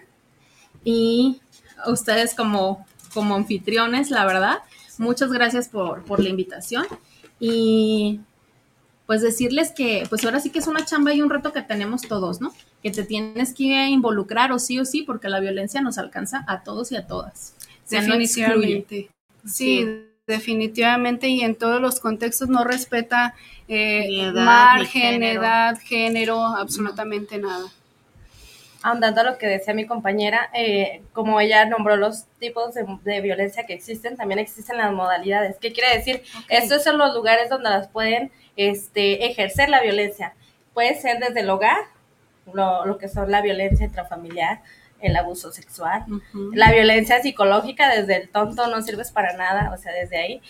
[0.85, 1.41] y
[1.87, 4.59] ustedes como, como anfitriones, la verdad,
[4.97, 6.85] muchas gracias por, la invitación
[7.39, 8.21] y
[9.05, 12.03] pues decirles que pues ahora sí que es una chamba y un reto que tenemos
[12.03, 12.53] todos, ¿no?
[12.81, 16.63] Que te tienes que involucrar o sí o sí porque la violencia nos alcanza a
[16.63, 17.55] todos y a todas.
[17.89, 19.09] Definitivamente.
[19.45, 23.35] sí, definitivamente y en todos los contextos no respeta
[23.67, 27.71] eh, margen, edad, género, absolutamente nada
[28.85, 33.65] ahondando a lo que decía mi compañera, eh, como ella nombró los tipos de, violencia
[33.65, 35.57] que existen, también existen las modalidades.
[35.59, 36.21] ¿Qué quiere decir?
[36.49, 40.35] Estos son los lugares donde las pueden este, ejercer la violencia.
[40.75, 41.79] Puede ser desde el hogar,
[42.53, 44.61] lo, que son la violencia intrafamiliar,
[45.01, 46.05] el abuso sexual,
[46.53, 50.41] la violencia psicológica, desde el tonto no sirves para nada, o sea, desde ahí.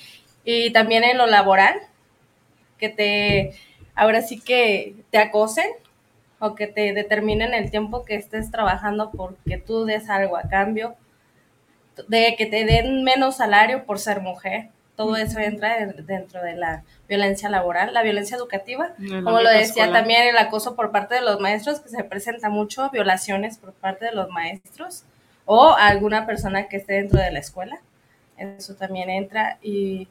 [0.44, 1.76] Y también en lo laboral,
[2.80, 3.56] que te,
[3.96, 5.68] ahora sí que te acosen,
[6.40, 10.96] o que te determinen el tiempo que estés trabajando porque tú des algo a cambio,
[12.08, 14.70] de que te den menos salario por ser mujer.
[14.96, 18.94] Todo eso entra dentro de la violencia laboral, la violencia educativa,
[19.26, 22.90] como lo decía también el acoso por parte de los maestros, que se presenta mucho,
[22.92, 25.04] violaciones por parte de los maestros
[25.44, 27.80] o alguna persona que esté dentro de la escuela.
[28.38, 30.08] Eso también entra y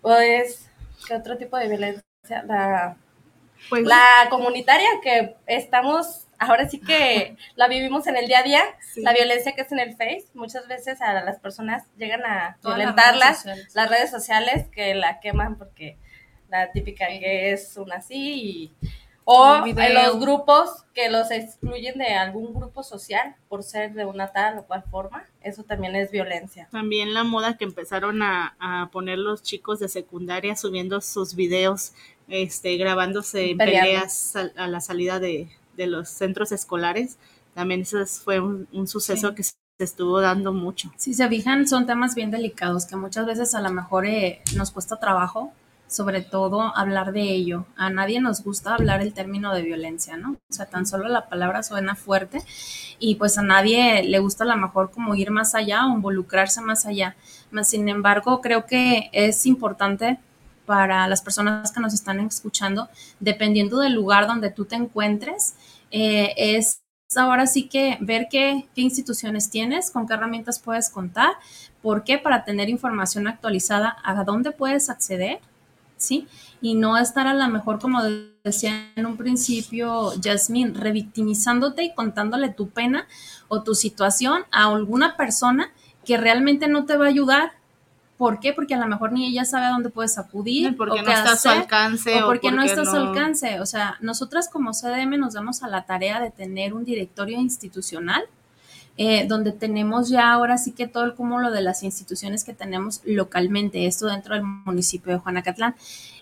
[0.00, 0.70] pues,
[1.06, 2.02] ¿qué otro tipo de violencia?
[2.46, 2.96] La
[3.68, 8.62] pues, la comunitaria que estamos ahora sí que la vivimos en el día a día,
[8.96, 13.44] la violencia que es en el Face, muchas veces a las personas llegan a violentarlas,
[13.74, 15.98] las redes, sociales que la queman porque
[16.48, 18.74] la típica que es una así y
[19.32, 24.32] o en los grupos que los excluyen de algún grupo social por ser de una
[24.32, 26.68] tal o cual forma, eso también es violencia.
[26.72, 31.92] También la moda que empezaron a, a poner los chicos de secundaria subiendo sus videos,
[32.30, 37.18] este, grabándose en peleas a, la salida de, de, los centros escolares,
[37.54, 40.90] también eso fue un, suceso que se estuvo dando mucho.
[40.96, 44.70] Si se fijan, son temas bien delicados que muchas veces a lo mejor eh, nos
[44.70, 45.52] cuesta trabajo
[45.90, 47.66] sobre todo hablar de ello.
[47.76, 50.32] A nadie nos gusta hablar el término de violencia, ¿no?
[50.32, 52.38] O sea, tan solo la palabra suena fuerte
[53.00, 56.60] y pues a nadie le gusta a lo mejor como ir más allá o involucrarse
[56.60, 57.16] más allá.
[57.64, 60.18] sin embargo, creo que es importante
[60.70, 65.54] para las personas que nos están escuchando, dependiendo del lugar donde tú te encuentres,
[65.90, 66.82] eh, es
[67.16, 71.32] ahora sí que ver qué, qué, instituciones tienes, con qué herramientas puedes contar,
[71.82, 75.40] por qué, para tener información actualizada, a dónde puedes acceder
[75.96, 76.28] ¿sí?
[76.60, 78.00] Y no estar a lo mejor, como
[78.44, 83.08] decía en un principio Jasmine, revictimizándote y contándole tu pena
[83.48, 85.72] o tu situación a alguna persona
[86.04, 87.52] que realmente no te va a ayudar.
[88.20, 88.52] ¿Por qué?
[88.52, 90.76] Porque a lo mejor ni ella sabe a dónde puedes acudir.
[90.76, 92.22] porque no está a su alcance.
[92.22, 93.60] O porque, no está a su alcance.
[93.60, 98.24] O sea, nosotras como CDM nos damos a la tarea de tener un directorio institucional
[98.98, 103.00] eh, donde tenemos ya ahora sí que todo el cúmulo de las instituciones que tenemos
[103.06, 105.74] localmente, esto dentro del municipio de Juanacatlán.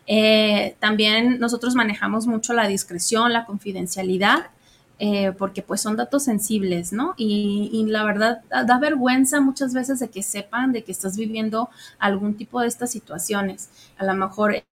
[0.07, 4.51] Eh, también nosotros manejamos mucho la discreción, la confidencialidad,
[4.99, 7.15] eh, porque pues son datos sensibles, ¿no?
[7.17, 12.35] Y, la verdad da, vergüenza muchas veces de que sepan de que estás viviendo algún
[12.37, 13.71] tipo de estas situaciones.
[13.97, 14.65] A lo mejor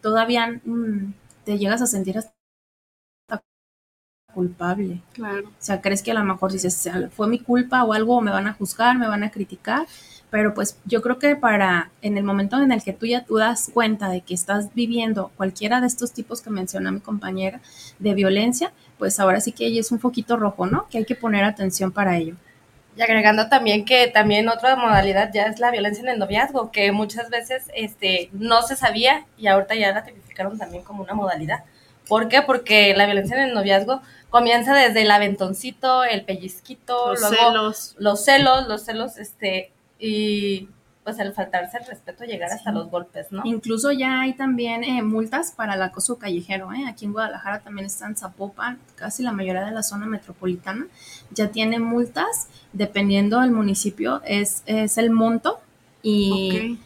[0.00, 1.12] todavía mm,
[1.44, 2.34] te llegas a sentir hasta
[4.34, 5.00] culpable.
[5.12, 5.48] Claro.
[5.48, 8.46] O sea, crees que a lo mejor dices, fue mi culpa o algo, me van
[8.46, 9.86] a juzgar, me van a criticar,
[10.30, 13.36] pero pues yo creo que para en el momento en el que tú ya tú
[13.36, 17.60] das cuenta de que estás viviendo cualquiera de estos tipos que menciona mi compañera
[18.00, 20.88] de violencia, pues ahora sí que ahí es un foquito rojo, ¿no?
[20.88, 22.34] Que hay que poner atención para ello.
[22.96, 26.92] Y agregando también que también otra modalidad ya es la violencia en el noviazgo, que
[26.92, 31.64] muchas veces este, no se sabía y ahorita ya la tipificaron también como una modalidad.
[32.08, 32.42] ¿Por qué?
[32.42, 37.94] Porque la violencia en el noviazgo comienza desde el aventoncito, el pellizquito, los celos.
[37.98, 40.68] los celos, los celos, este, y
[41.04, 43.42] pues el faltarse el respeto llegar hasta los golpes, ¿no?
[43.44, 46.86] Incluso ya hay también eh, multas para el acoso callejero, ¿eh?
[46.88, 50.86] Aquí en Guadalajara también está en Zapopan, casi la mayoría de la zona metropolitana
[51.30, 55.60] ya tiene multas, dependiendo del municipio, es, es el monto
[56.02, 56.78] y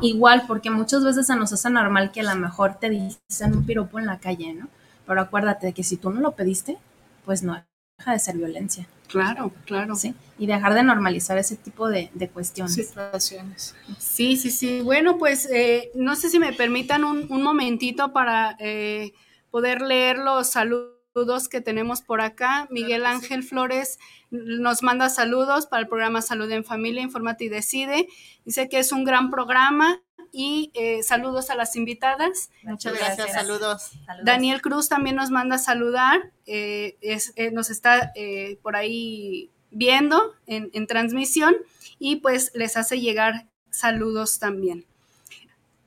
[0.00, 3.66] igual, porque muchas veces se nos hace normal que a lo mejor te dicen un
[3.66, 4.68] piropo en la calle, ¿no?
[5.06, 6.78] Pero acuérdate de que si tú no lo pediste,
[7.24, 7.62] pues no
[7.98, 8.86] deja de ser violencia.
[9.08, 9.94] Claro, claro.
[9.94, 12.74] Sí, y dejar de normalizar ese tipo de, cuestiones.
[12.74, 13.74] Situaciones.
[13.98, 14.80] Sí, sí, sí.
[14.80, 19.12] Bueno, pues eh, no sé si me permitan un, momentito para eh,
[19.50, 22.66] poder leer los saludos que tenemos por acá.
[22.70, 23.98] Miguel Ángel Flores
[24.30, 28.08] nos manda saludos para el programa Salud en Familia, Infórmate y Decide.
[28.44, 30.02] Dice que es un gran programa
[30.38, 32.50] y eh, saludos a las invitadas.
[32.62, 33.92] Muchas gracias, Saludos.
[34.22, 38.12] Daniel Cruz también nos manda a saludar, eh, eh, nos está
[38.60, 41.56] por ahí viendo en, transmisión
[41.98, 44.84] y pues les hace llegar saludos también.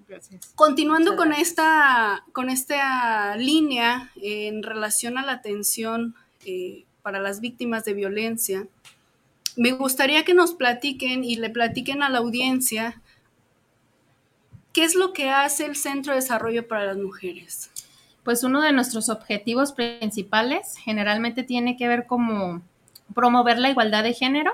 [0.07, 0.47] Gracias.
[0.55, 6.15] Continuando con esta, con esta línea en relación a la atención
[7.03, 8.65] para las víctimas de violencia,
[9.57, 12.99] me gustaría que nos platiquen y le platiquen a la audiencia
[14.73, 17.71] ¿Qué es lo que hace el Centro de Desarrollo para las Mujeres?
[18.23, 22.61] Pues uno de nuestros objetivos principales generalmente tiene que ver como
[23.15, 24.51] promover la igualdad de género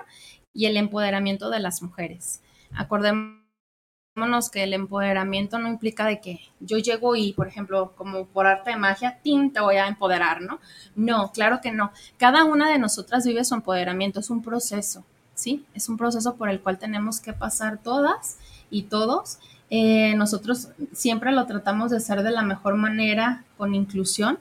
[0.53, 2.41] y el empoderamiento de las mujeres.
[2.74, 8.47] Acordémonos que el empoderamiento no implica de que yo llego y, por ejemplo, como por
[8.47, 9.51] arte de magia, ¡tin!
[9.51, 10.59] te voy a empoderar, ¿no?
[10.95, 11.91] No, claro que no.
[12.18, 15.03] Cada una de nosotras vive su empoderamiento, es un proceso,
[15.34, 15.66] ¿sí?
[15.74, 18.38] Es un proceso por el cual tenemos que pasar todas
[18.70, 19.39] y todos
[19.70, 24.39] eh, nosotros siempre lo tratamos de hacer de la mejor manera, con inclusión,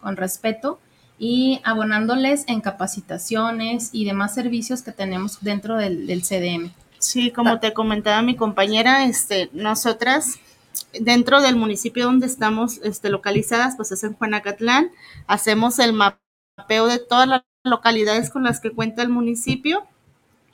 [0.00, 0.80] con respeto
[1.18, 6.72] y abonándoles en capacitaciones y demás servicios que tenemos dentro del, CDM.
[6.98, 10.38] Sí, como te comentaba mi compañera, este, nosotras
[11.00, 14.90] dentro del municipio donde estamos este, localizadas, pues es en Juanacatlán,
[15.26, 19.86] hacemos el mapeo de todas las localidades con las que cuenta el municipio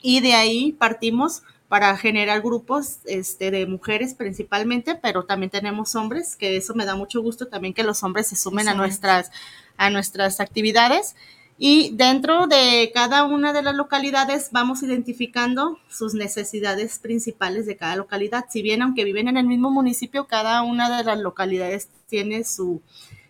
[0.01, 6.35] y de ahí partimos para generar grupos este, de mujeres principalmente, pero también tenemos hombres,
[6.35, 9.31] que eso me da mucho gusto también que los hombres se sumen a nuestras,
[9.77, 11.15] a nuestras actividades.
[11.57, 17.95] Y dentro de cada una de las localidades vamos identificando sus necesidades principales de cada
[17.95, 18.45] localidad.
[18.49, 22.81] Si bien aunque viven en el mismo municipio, cada una de las localidades tiene su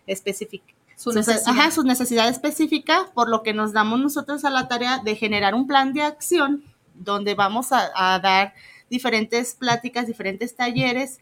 [0.08, 0.74] específica.
[0.96, 1.48] Su necesidad.
[1.48, 5.54] Ajá, su necesidad específica, por lo que nos damos nosotros a la tarea de generar
[5.54, 6.64] un plan de acción
[6.98, 8.54] donde vamos a, dar
[8.88, 11.18] diferentes pláticas, diferentes talleres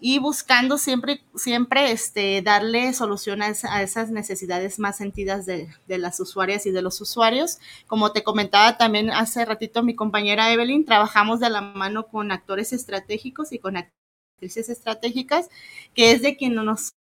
[0.00, 6.18] y buscando siempre, siempre este, darle solución a, esas necesidades más sentidas de, de, las
[6.18, 7.58] usuarias y de los usuarios.
[7.86, 12.72] Como te comentaba también hace ratito mi compañera Evelyn, trabajamos de la mano con actores
[12.72, 15.48] estratégicos y con actrices estratégicas,
[15.94, 16.92] que es de quien nos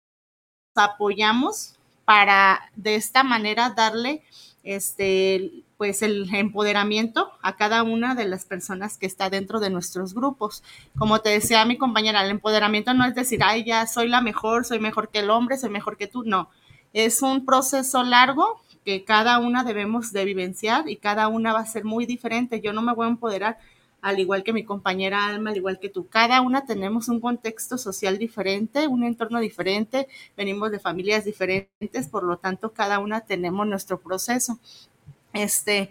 [0.77, 4.23] apoyamos para de esta manera darle
[4.63, 10.13] este pues el empoderamiento a cada una de las personas que está dentro de nuestros
[10.13, 10.63] grupos.
[10.99, 14.67] Como te decía mi compañera, el empoderamiento no es decir, ay, ya soy la mejor,
[14.67, 16.51] soy mejor que el hombre, soy mejor que tú, no.
[16.93, 21.67] Es un proceso largo que cada una debemos de vivenciar y cada una va a
[21.67, 22.61] ser muy diferente.
[22.61, 23.57] Yo no me voy a empoderar
[24.03, 26.07] al igual que mi compañera Alma, al igual que tú.
[26.09, 32.25] Cada una tenemos un contexto social diferente, un entorno diferente, venimos de familias diferentes, por
[32.25, 34.59] lo tanto, cada una tenemos nuestro proceso.
[35.33, 35.91] Este,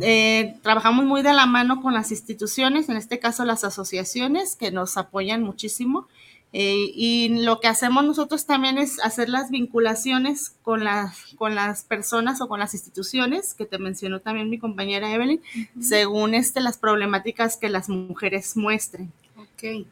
[0.00, 4.70] eh, trabajamos muy de la mano con las instituciones, en este caso las asociaciones, que
[4.70, 6.08] nos apoyan muchísimo.
[6.52, 11.82] Eh, y lo que hacemos nosotros también es hacer las vinculaciones con las, con las
[11.84, 15.42] personas o con las instituciones, que te mencionó también mi compañera Evelyn,
[15.80, 19.12] según este, las problemáticas que las mujeres muestren.
[19.36, 19.86] Ok.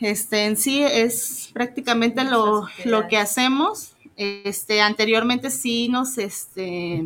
[0.00, 3.91] Este, en sí es prácticamente lo, lo que hacemos.
[4.16, 7.04] Este, anteriormente sí nos, este,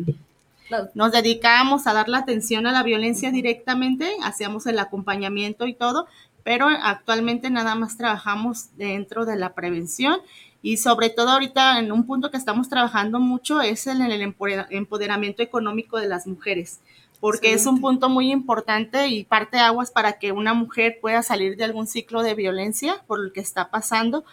[0.93, 6.07] nos dedicábamos a dar la atención a la violencia directamente, hacíamos el acompañamiento y todo,
[6.43, 10.19] pero actualmente nada más trabajamos dentro de la prevención
[10.61, 15.43] y sobre todo ahorita en un punto que estamos trabajando mucho es en el empoderamiento
[15.43, 16.79] económico de las mujeres
[17.19, 21.57] porque es un punto muy importante y parte aguas para que una mujer pueda salir
[21.57, 24.23] de algún ciclo de violencia por lo que está pasando,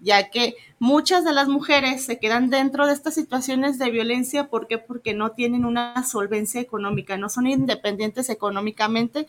[0.00, 4.66] ya que muchas de las mujeres se quedan dentro de estas situaciones de violencia, ¿por
[4.66, 4.78] qué?
[4.78, 9.28] Porque no tienen una solvencia económica, no son independientes económicamente,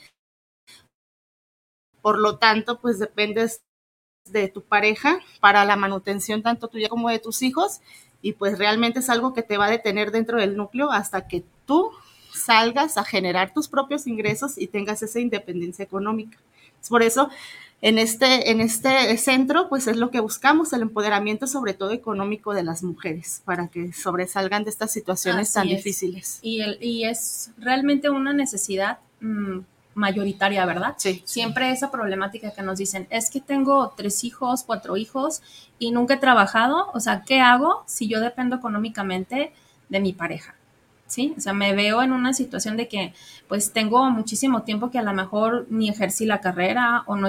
[2.02, 3.64] por lo tanto, pues dependes
[4.26, 7.82] de tu pareja para la manutención tanto tuya como de tus hijos
[8.22, 11.44] y pues realmente es algo que te va a detener dentro del núcleo hasta que
[11.66, 11.92] tú
[12.34, 16.38] salgas a generar tus propios ingresos y tengas esa independencia económica.
[16.90, 17.30] Por eso,
[17.82, 22.54] en este, en este centro, pues es lo que buscamos, el empoderamiento sobre todo económico
[22.54, 26.40] de las mujeres, para que sobresalgan de estas situaciones tan difíciles.
[26.42, 29.60] Y, el, y es realmente una necesidad mm,
[29.96, 30.96] mayoritaria, ¿verdad?
[30.98, 31.24] Sí.
[31.26, 35.42] Siempre esa problemática que nos dicen, es que tengo tres hijos, cuatro hijos
[35.80, 39.54] y nunca he trabajado, o sea, ¿qué hago si yo dependo económicamente
[39.90, 40.56] de mi pareja?
[41.08, 41.34] ¿Sí?
[41.38, 43.14] O sea, me veo en una situación de que
[43.48, 47.28] pues tengo muchísimo tiempo que a lo mejor ni ejercí la carrera o no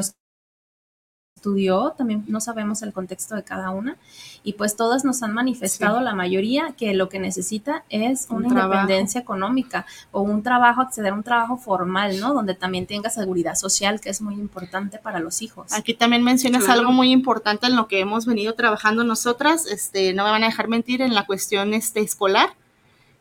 [1.45, 3.99] estudió, también no sabemos el contexto de cada una,
[4.43, 9.21] y pues todas nos han manifestado, la mayoría, que lo que necesita es una independencia
[9.21, 12.33] económica o un trabajo, acceder a un trabajo formal, ¿no?
[12.33, 15.73] Donde también tenga seguridad social, que es muy importante para los hijos.
[15.75, 20.25] Aquí también mencionas algo muy importante en lo que hemos venido trabajando nosotras, este, no
[20.25, 22.55] me van a dejar mentir, en la cuestión este, escolar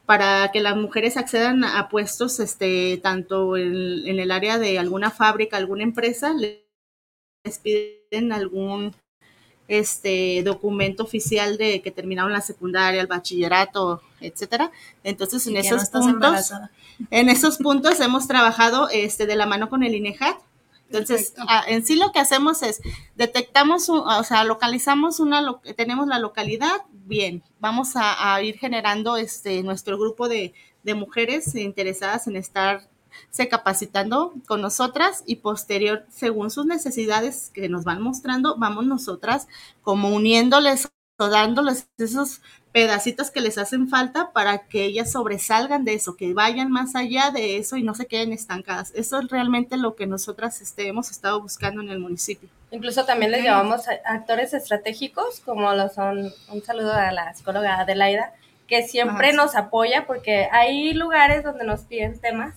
[0.06, 5.58] para que las mujeres accedan a puestos, este, tanto en, el área de alguna fábrica,
[5.58, 8.94] alguna empresa, les piden algún
[9.70, 14.72] este documento oficial de que terminaron la secundaria, el bachillerato, etcétera.
[15.04, 16.52] Entonces, en esos puntos,
[17.10, 20.38] en esos puntos hemos trabajado este de la mano con el INEJAT
[20.94, 22.82] entonces, ah, en sí lo que hacemos es
[23.16, 29.98] detectamos, o sea, localizamos una, tenemos la localidad, bien, vamos a, ir generando este nuestro
[29.98, 32.88] grupo de, de, mujeres interesadas en estar
[33.32, 39.48] se capacitando con nosotras y posterior, según sus necesidades que nos van mostrando, vamos nosotras
[39.82, 42.42] como uniéndoles o dándoles esos
[42.74, 47.30] pedacitos que les hacen falta para que ellas sobresalgan de eso, que vayan más allá
[47.32, 48.92] de eso y no se queden estancadas.
[48.96, 52.50] Eso es realmente lo que nosotras este, hemos estado buscando en el municipio.
[52.72, 58.34] Incluso también les llamamos actores estratégicos, como lo son, un saludo a la psicóloga Adelaida,
[58.68, 62.56] que siempre nos apoya porque hay lugares donde nos piden temas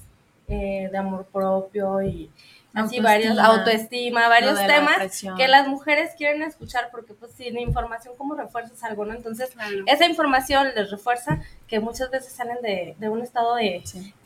[0.48, 2.30] eh, de amor propio y
[2.76, 8.34] así varios, autoestima, varios temas que las mujeres quieren escuchar porque pues sin información como
[8.34, 9.14] refuerzas algo, ¿no?
[9.14, 9.50] Entonces
[9.86, 13.82] esa información les refuerza que muchas veces salen de, de un estado de,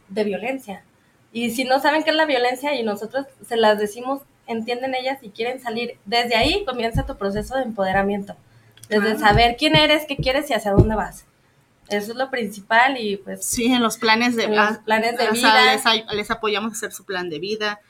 [0.08, 0.82] de, violencia.
[1.32, 5.18] Y si no saben qué es la violencia y nosotros se las decimos, entienden ellas
[5.22, 8.34] y quieren salir, desde ahí comienza tu proceso de empoderamiento,
[8.88, 11.24] desde saber quién eres, qué quieres y hacia dónde vas.
[11.88, 13.44] Eso es lo principal y pues...
[13.44, 15.74] Sí, en los planes de, los planes de vida.
[15.74, 17.80] les, les, apoyamos a hacer su plan de vida,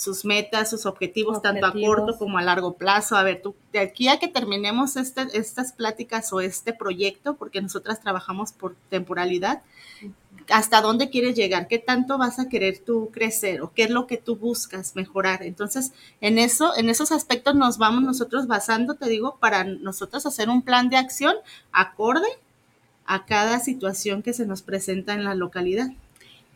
[0.00, 3.16] sus metas, sus objetivos, tanto a corto como a largo plazo.
[3.16, 7.60] A ver, tú, de aquí a que terminemos este, estas pláticas o este proyecto, porque
[7.60, 9.60] nosotras trabajamos por temporalidad,
[10.48, 14.06] hasta dónde quieres llegar, qué tanto vas a querer tú crecer o qué es lo
[14.06, 15.42] que tú buscas mejorar.
[15.42, 15.92] Entonces,
[16.22, 20.62] en eso, en esos aspectos nos vamos nosotros basando, te digo, para nosotros hacer un
[20.62, 21.34] plan de acción
[21.72, 22.28] acorde
[23.04, 25.90] a cada situación que se nos presenta en la localidad.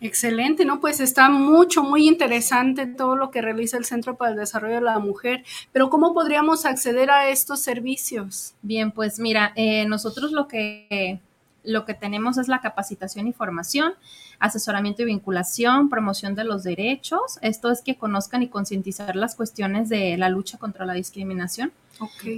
[0.01, 0.81] Excelente, ¿no?
[0.81, 4.81] Pues está mucho, muy interesante todo lo que realiza el Centro para el Desarrollo de
[4.83, 8.55] la Mujer, pero ¿cómo podríamos acceder a estos servicios?
[8.63, 11.21] Bien, pues mira, eh, nosotros lo que
[11.65, 13.95] lo que tenemos es la capacitación y formación,
[14.39, 17.39] asesoramiento y vinculación, promoción de los derechos.
[17.41, 21.73] Esto es que conozcan y concientizar las cuestiones de la lucha contra la discriminación.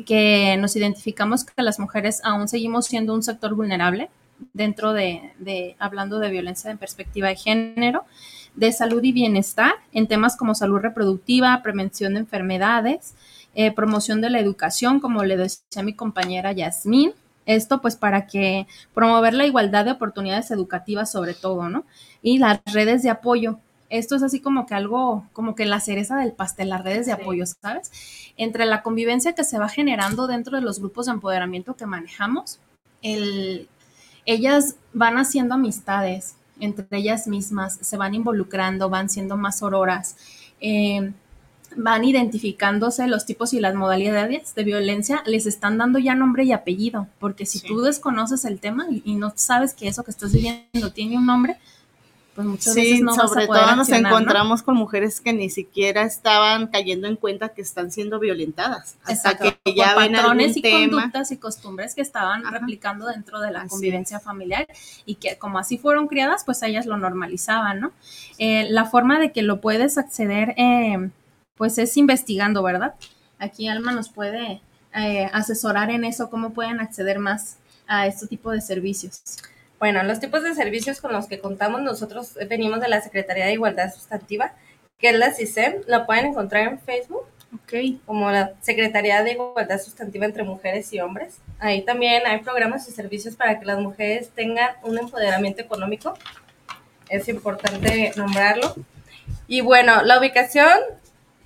[0.06, 4.10] Que nos identificamos que las mujeres aún seguimos siendo un sector vulnerable
[4.52, 8.04] dentro de, hablando de violencia en perspectiva de género,
[8.54, 13.14] de salud y bienestar en temas como salud reproductiva, prevención de enfermedades,
[13.54, 17.12] eh, promoción de la educación, como le decía mi compañera Yasmín,
[17.46, 21.84] esto pues para que promover la igualdad de oportunidades educativas sobre todo, ¿no?
[22.22, 23.58] Y las redes de apoyo.
[23.88, 27.12] Esto es así como que algo, como que la cereza del pastel, las redes de
[27.12, 27.92] apoyo, ¿sabes?
[28.36, 32.58] Entre la convivencia que se va generando dentro de los grupos de empoderamiento que manejamos,
[34.26, 40.16] ellas van haciendo amistades entre ellas mismas, se van involucrando, van siendo más auroras.
[40.60, 41.12] Eh,
[41.76, 46.52] van identificándose los tipos y las modalidades de violencia, les están dando ya nombre y
[46.52, 50.92] apellido, porque si tú desconoces el tema y, no sabes que eso que estás viviendo
[50.94, 51.58] tiene un nombre,
[52.36, 57.08] pues muchas veces no sobre todo nos encontramos con mujeres que ni siquiera estaban cayendo
[57.08, 61.94] en cuenta que están siendo violentadas, hasta que ya ven patrones y conductas y costumbres
[61.94, 64.66] que estaban replicando dentro de la convivencia familiar
[65.06, 67.92] y que como así fueron criadas, pues ellas lo normalizaban, ¿no?
[68.36, 71.08] Eh, la forma de que lo puedes acceder eh,
[71.56, 72.96] pues es investigando, ¿verdad?
[73.38, 74.60] Aquí Alma nos puede
[74.94, 77.56] eh, asesorar en eso, cómo pueden acceder más
[77.86, 79.22] a este tipo de servicios.
[79.78, 83.52] Bueno, los tipos de servicios con los que contamos nosotros venimos de la Secretaría de
[83.52, 84.54] Igualdad Sustantiva,
[84.98, 87.26] que es la CISEM, la pueden encontrar en Facebook.
[87.54, 88.00] Ok.
[88.06, 91.38] Como la Secretaría de Igualdad Sustantiva entre Mujeres y Hombres.
[91.58, 96.16] Ahí también hay programas y servicios para que las mujeres tengan un empoderamiento económico.
[97.08, 98.74] Es importante nombrarlo.
[99.46, 100.78] Y bueno, la ubicación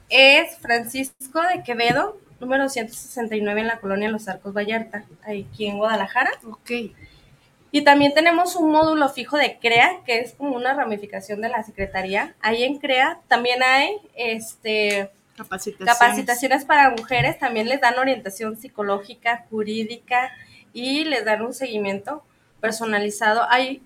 [0.08, 6.30] es Francisco de Quevedo, número 169 en la colonia Los Arcos Vallarta, aquí en Guadalajara.
[6.44, 6.70] Ok.
[7.72, 11.62] Y también tenemos un módulo fijo de CREA, que es como una ramificación de la
[11.62, 12.34] Secretaría.
[12.40, 15.98] Ahí en CREA también hay este, capacitaciones.
[15.98, 20.32] capacitaciones para mujeres, también les dan orientación psicológica, jurídica
[20.72, 22.24] y les dan un seguimiento
[22.60, 23.46] personalizado.
[23.48, 23.82] Hay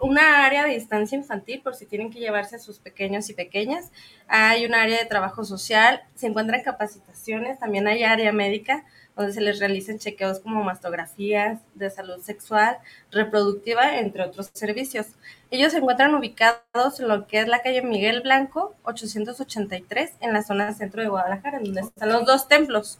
[0.00, 3.92] una área de distancia infantil por si tienen que llevarse a sus pequeños y pequeñas.
[4.26, 8.84] Hay un área de trabajo social, se encuentran capacitaciones, también hay área médica
[9.16, 12.78] donde se les realicen chequeos como mastografías de salud sexual,
[13.10, 15.08] reproductiva, entre otros servicios.
[15.50, 20.42] Ellos se encuentran ubicados en lo que es la calle Miguel Blanco, 883, en la
[20.42, 22.98] zona centro de Guadalajara, donde están los dos templos.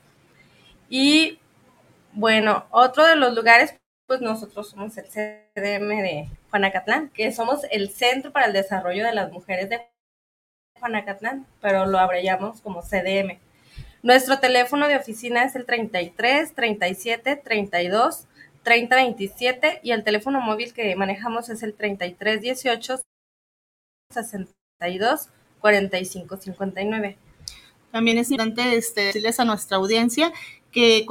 [0.88, 1.38] Y
[2.12, 3.74] bueno, otro de los lugares
[4.06, 9.14] pues nosotros somos el CDM de Juanacatlán, que somos el Centro para el Desarrollo de
[9.14, 9.80] las Mujeres de
[10.78, 13.38] Juanacatlán, pero lo abreviamos como CDM.
[14.04, 18.26] Nuestro teléfono de oficina es el 33 37 32
[18.62, 23.00] 30 27 y el teléfono móvil que manejamos es el 33 18
[24.12, 25.28] 62
[25.58, 27.16] 45 59.
[27.92, 30.34] También es importante este, decirles a nuestra audiencia
[30.74, 31.06] que,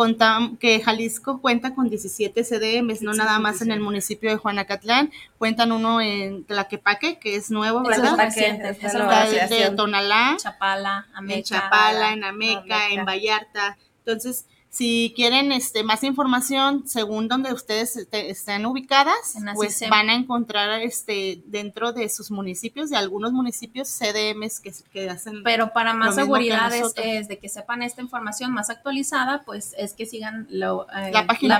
[0.59, 5.71] que Jalisco cuenta con 17 CDMs, no nada más en el municipio de Juanacatlán, cuentan
[5.71, 8.27] uno en Tlaquepaque, que es nuevo, ¿verdad?
[8.27, 13.77] Es de Tonalá, Chapala, Ameca, en Chapala, en Ameca, en Vallarta.
[13.99, 20.81] Entonces, si quieren este, más información según donde ustedes estén ubicadas, pues van a encontrar
[20.81, 25.43] este, dentro de sus municipios, de algunos municipios, CDMs que, que hacen.
[25.43, 30.07] Pero para más seguridad es, de que sepan esta información más actualizada, pues es que
[30.07, 31.59] sigan lo, eh, la página,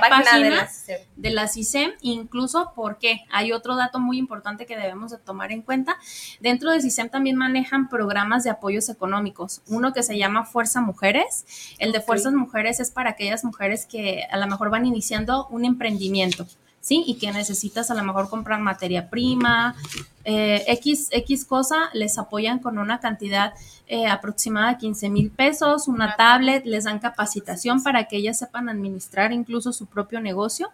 [1.14, 5.62] de, la CISEM, incluso porque hay otro dato muy importante que debemos de tomar en
[5.62, 5.98] cuenta.
[6.40, 9.62] Dentro de CISEM también manejan programas de apoyos económicos.
[9.68, 11.76] Uno que se llama Fuerza Mujeres.
[11.78, 15.46] El de Fuerzas Mujeres es para para aquellas mujeres que a lo mejor van iniciando
[15.48, 16.46] un emprendimiento,
[16.80, 17.04] ¿sí?
[17.06, 19.76] Y que necesitas a lo mejor comprar materia prima,
[20.24, 23.52] eh, X, X cosa, les apoyan con una cantidad
[23.88, 28.70] eh, aproximada de 15 mil pesos, una tablet, les dan capacitación para que ellas sepan
[28.70, 30.70] administrar incluso su propio negocio.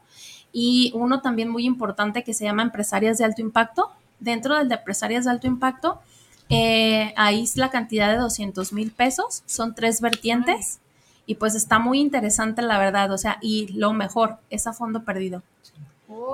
[0.52, 3.90] y uno también muy importante que se llama Empresarias de Alto Impacto.
[4.20, 6.00] Dentro del de Empresarias de Alto Impacto,
[6.48, 10.78] eh, ahí es la cantidad de 200 mil pesos, son tres vertientes
[11.26, 15.04] y pues está muy interesante la verdad, o sea, y lo mejor, es a fondo
[15.04, 15.42] perdido.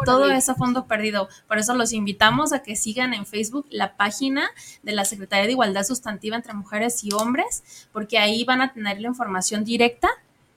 [0.05, 1.29] Todo es a fondo perdido.
[1.49, 4.49] Por eso los invitamos a que sigan en Facebook la página
[4.83, 9.01] de la Secretaría de Igualdad Sustantiva entre Mujeres y Hombres, porque ahí van a tener
[9.01, 10.09] la información directa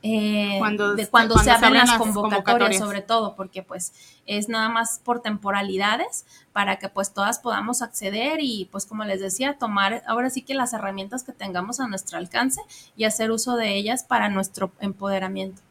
[0.01, 3.93] eh, cuando, de cuando, se abren las convocatorias, sobre todo, porque pues
[4.25, 9.19] es nada más por temporalidades para que pues todas podamos acceder y pues como les
[9.19, 12.61] decía, tomar ahora sí que las herramientas que tengamos a nuestro alcance
[12.95, 15.61] y hacer uso de ellas para nuestro empoderamiento.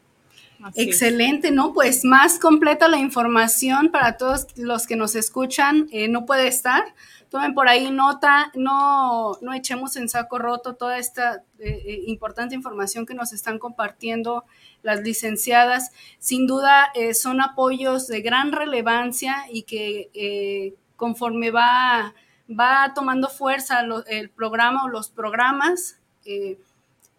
[0.75, 1.73] Excelente, ¿no?
[1.73, 6.83] Pues más completa la información para todos los que nos escuchan, eh, no puede estar
[7.29, 12.55] tomen por ahí nota, no, no echemos en saco roto toda esta eh, eh, importante
[12.55, 14.45] información que nos están compartiendo
[14.81, 15.91] las licenciadas.
[16.17, 22.13] Sin duda eh, son apoyos de gran relevancia y que conforme va,
[22.49, 25.97] va tomando fuerza el programa o los programas,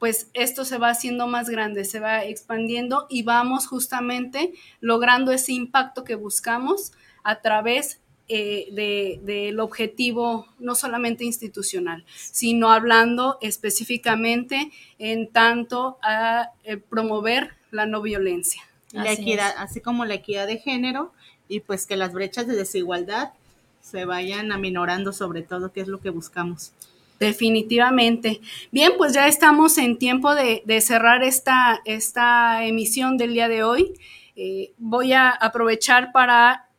[0.00, 5.52] pues esto se va haciendo más grande, se va expandiendo y vamos justamente logrando ese
[5.52, 6.92] impacto que buscamos
[7.22, 16.78] a través eh, del objetivo no solamente institucional, sino hablando específicamente en tanto a eh,
[16.78, 18.62] promover la no violencia.
[18.92, 21.12] La equidad, así como la equidad de género
[21.46, 23.34] y pues que las brechas de desigualdad
[23.82, 26.72] se vayan aminorando sobre todo, que es lo que buscamos.
[27.20, 28.40] Definitivamente.
[28.72, 33.92] Bien, pues ya estamos en tiempo de, cerrar esta, esta, emisión del día de hoy.
[34.36, 36.70] Eh, voy a aprovechar para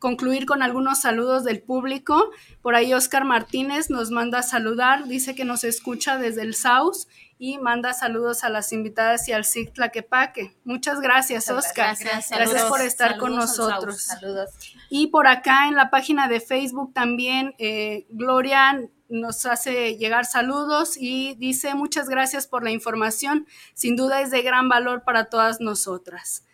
[0.00, 2.30] concluir con algunos saludos del público.
[2.62, 7.06] Por ahí Oscar Martínez nos manda a saludar, dice que nos escucha desde el SAUS
[7.38, 10.56] y manda saludos a las invitadas y al SIC Tlaquepaque.
[10.64, 11.96] Muchas gracias, Oscar.
[12.00, 14.02] Gracias, por estar con nosotros.
[14.02, 14.50] Saludos.
[14.90, 20.96] Y por acá en la página de Facebook también, eh, Gloria nos hace llegar saludos
[20.96, 23.46] y dice muchas gracias por la información.
[23.74, 26.44] Sin duda es de gran valor para todas nosotras.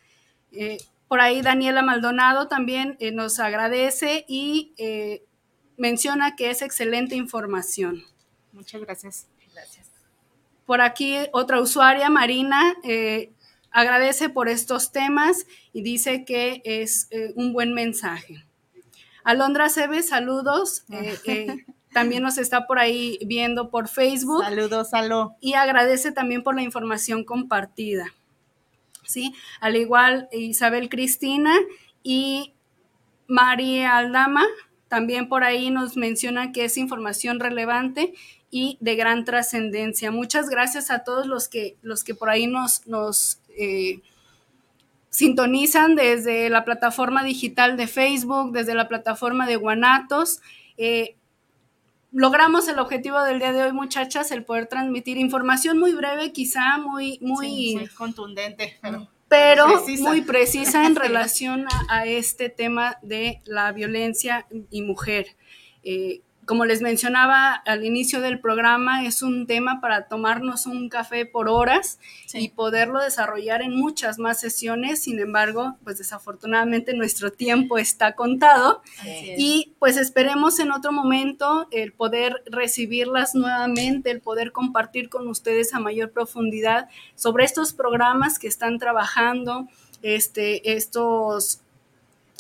[0.53, 0.79] Eh,
[1.13, 5.23] por ahí Daniela Maldonado también eh, nos agradece y eh,
[5.77, 8.03] menciona que es excelente información.
[8.51, 9.27] Muchas gracias.
[9.53, 9.91] Gracias.
[10.65, 13.31] Por aquí otra usuaria, Marina, eh,
[13.71, 15.45] agradece por estos temas
[15.75, 18.47] y dice que es un buen mensaje.
[19.23, 20.87] Alondra Cebe, saludos.
[21.93, 24.45] También nos está por ahí viendo por Facebook.
[24.45, 25.37] Saludos, Alo.
[25.41, 28.13] Y agradece también por la información compartida.
[29.05, 29.35] ¿sí?
[29.61, 31.55] Al igual Isabel Cristina
[32.03, 32.55] y
[33.27, 34.45] María Aldama,
[34.89, 38.13] también por ahí nos menciona que es información relevante
[38.51, 40.11] y de gran trascendencia.
[40.11, 44.03] Muchas gracias a todos los que, los que por ahí nos, nos eh,
[45.09, 50.41] sintonizan desde la plataforma digital de Facebook, desde la plataforma de Guanatos.
[50.77, 51.17] Eh,
[52.13, 56.79] logramos el objetivo del día de hoy, muchachas, el poder transmitir información muy breve, quizá
[56.79, 58.79] muy, muy contundente,
[59.29, 59.67] pero,
[60.01, 65.27] muy precisa en relación a, este tema de la violencia y mujer.
[65.83, 71.25] Eh, como les mencionaba al inicio del programa, es un tema para tomarnos un café
[71.25, 72.01] por horas
[72.35, 75.03] y poderlo desarrollar en muchas más sesiones.
[75.03, 78.83] Sin embargo, pues desafortunadamente nuestro tiempo está contado.
[79.37, 85.75] Y pues esperemos en otro momento el poder recibirlas nuevamente, el poder compartir con ustedes
[85.75, 89.69] a mayor profundidad sobre estos programas que están trabajando,
[90.03, 91.61] este, estos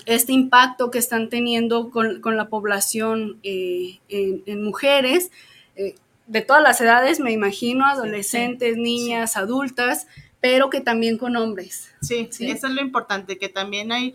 [0.06, 5.30] este impacto que están teniendo con, la población eh, en, mujeres,
[5.76, 5.94] eh,
[6.26, 10.06] de todas las edades, me imagino, adolescentes, niñas, adultas,
[10.40, 11.90] pero que también con hombres.
[12.00, 14.14] Sí, sí, eso es lo importante, que también hay,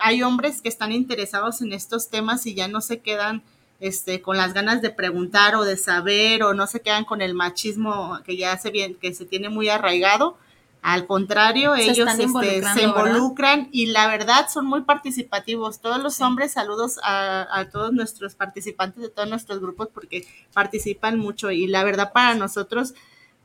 [0.00, 3.42] hay hombres que están interesados en estos temas y ya no se quedan
[3.80, 7.34] este, con las ganas de preguntar o de saber o no se quedan con el
[7.34, 10.36] machismo que ya se, bien, que se tiene muy arraigado,
[10.82, 15.80] al contrario, ellos este, se involucran y la verdad son muy participativos.
[15.80, 21.50] Todos los hombres, saludos a, todos nuestros participantes de todos nuestros grupos porque participan mucho
[21.50, 22.94] y la verdad para nosotros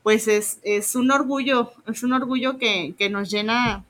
[0.04, 3.86] pues es, es un orgullo, es un orgullo que, que nos llena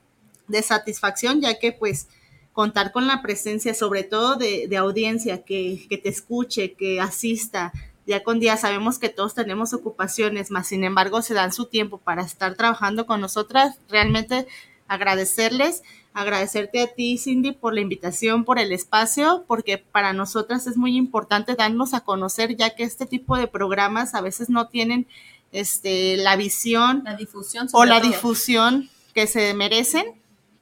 [0.46, 2.08] de satisfacción ya que pues
[2.52, 7.72] contar con la presencia sobre todo de, de audiencia que, que te escuche, que asista,
[8.06, 8.56] día con día.
[8.56, 13.06] Sabemos que todos tenemos ocupaciones, más sin embargo se dan su tiempo para estar trabajando
[13.06, 13.78] con nosotras.
[13.88, 14.46] Realmente
[14.86, 15.82] agradecerles,
[16.12, 20.96] agradecerte a ti, Cindy, por la invitación, por el espacio, porque para nosotras es muy
[20.96, 25.06] importante darnos a conocer, ya que este tipo de programas a veces no tienen
[25.52, 30.04] este, la visión la difusión o la difusión que se merecen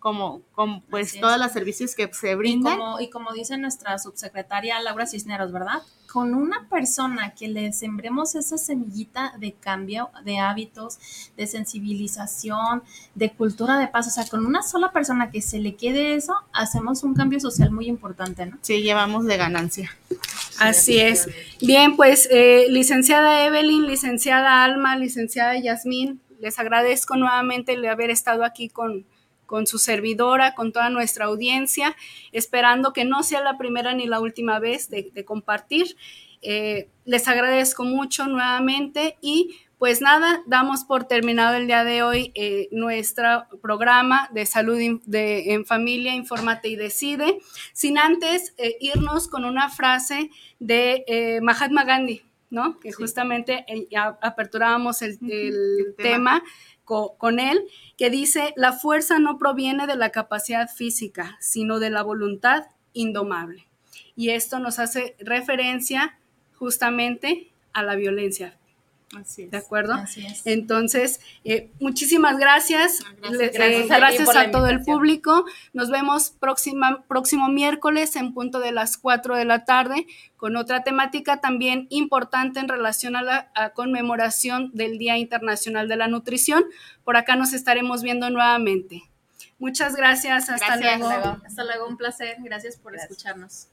[0.03, 2.75] como, como pues todos los servicios que se brindan.
[2.75, 5.81] Y como, y como dice nuestra subsecretaria Laura Cisneros, ¿verdad?
[6.13, 10.99] Con una persona que le sembremos esa semillita de cambio de hábitos,
[11.37, 12.83] de sensibilización,
[13.15, 16.35] de cultura de paz, o sea, con una sola persona que se le quede eso,
[16.53, 18.59] hacemos un cambio social muy importante, ¿no?
[18.61, 19.97] Sí, llevamos de ganancia.
[20.59, 21.29] Así es.
[21.61, 28.43] Bien, pues eh, licenciada Evelyn, licenciada Alma, licenciada Yasmín, les agradezco nuevamente el haber estado
[28.43, 29.07] aquí con,
[29.53, 31.95] con su servidora, con toda nuestra audiencia,
[32.33, 35.95] esperando que no sea la primera ni la última vez de, compartir.
[36.41, 42.33] Eh, les agradezco mucho nuevamente y pues nada, damos por terminado el día de hoy
[42.35, 47.39] eh, nuestro programa de salud de, en familia, Infórmate y Decide,
[47.75, 50.31] sin antes eh, irnos con una frase
[50.61, 52.81] de Mahatma Gandhi, ¿no?
[52.81, 53.67] Que justamente
[54.23, 55.19] aperturábamos el,
[55.99, 56.43] tema
[56.85, 57.65] con, él,
[57.97, 63.67] que dice, la fuerza no proviene de la capacidad física, sino de la voluntad indomable.
[64.15, 66.19] Y esto nos hace referencia
[66.55, 68.59] justamente a la violencia
[69.21, 69.51] Así es.
[69.51, 69.95] ¿De acuerdo?
[69.95, 70.47] Así es.
[70.47, 73.01] Entonces, eh, muchísimas gracias.
[73.21, 75.45] Gracias, a, todo el público.
[75.73, 80.07] Nos vemos próxima, próximo miércoles en punto de las 4 de la tarde
[80.37, 86.09] con otra temática también importante en relación a la conmemoración del Día Internacional de la
[86.09, 86.65] Nutrición.
[87.05, 89.03] Por acá nos estaremos viendo nuevamente.
[89.63, 90.49] Muchas gracias.
[90.49, 91.09] Hasta luego.
[91.47, 91.87] Hasta luego.
[91.87, 92.37] Un placer.
[92.41, 93.69] Gracias por escucharnos.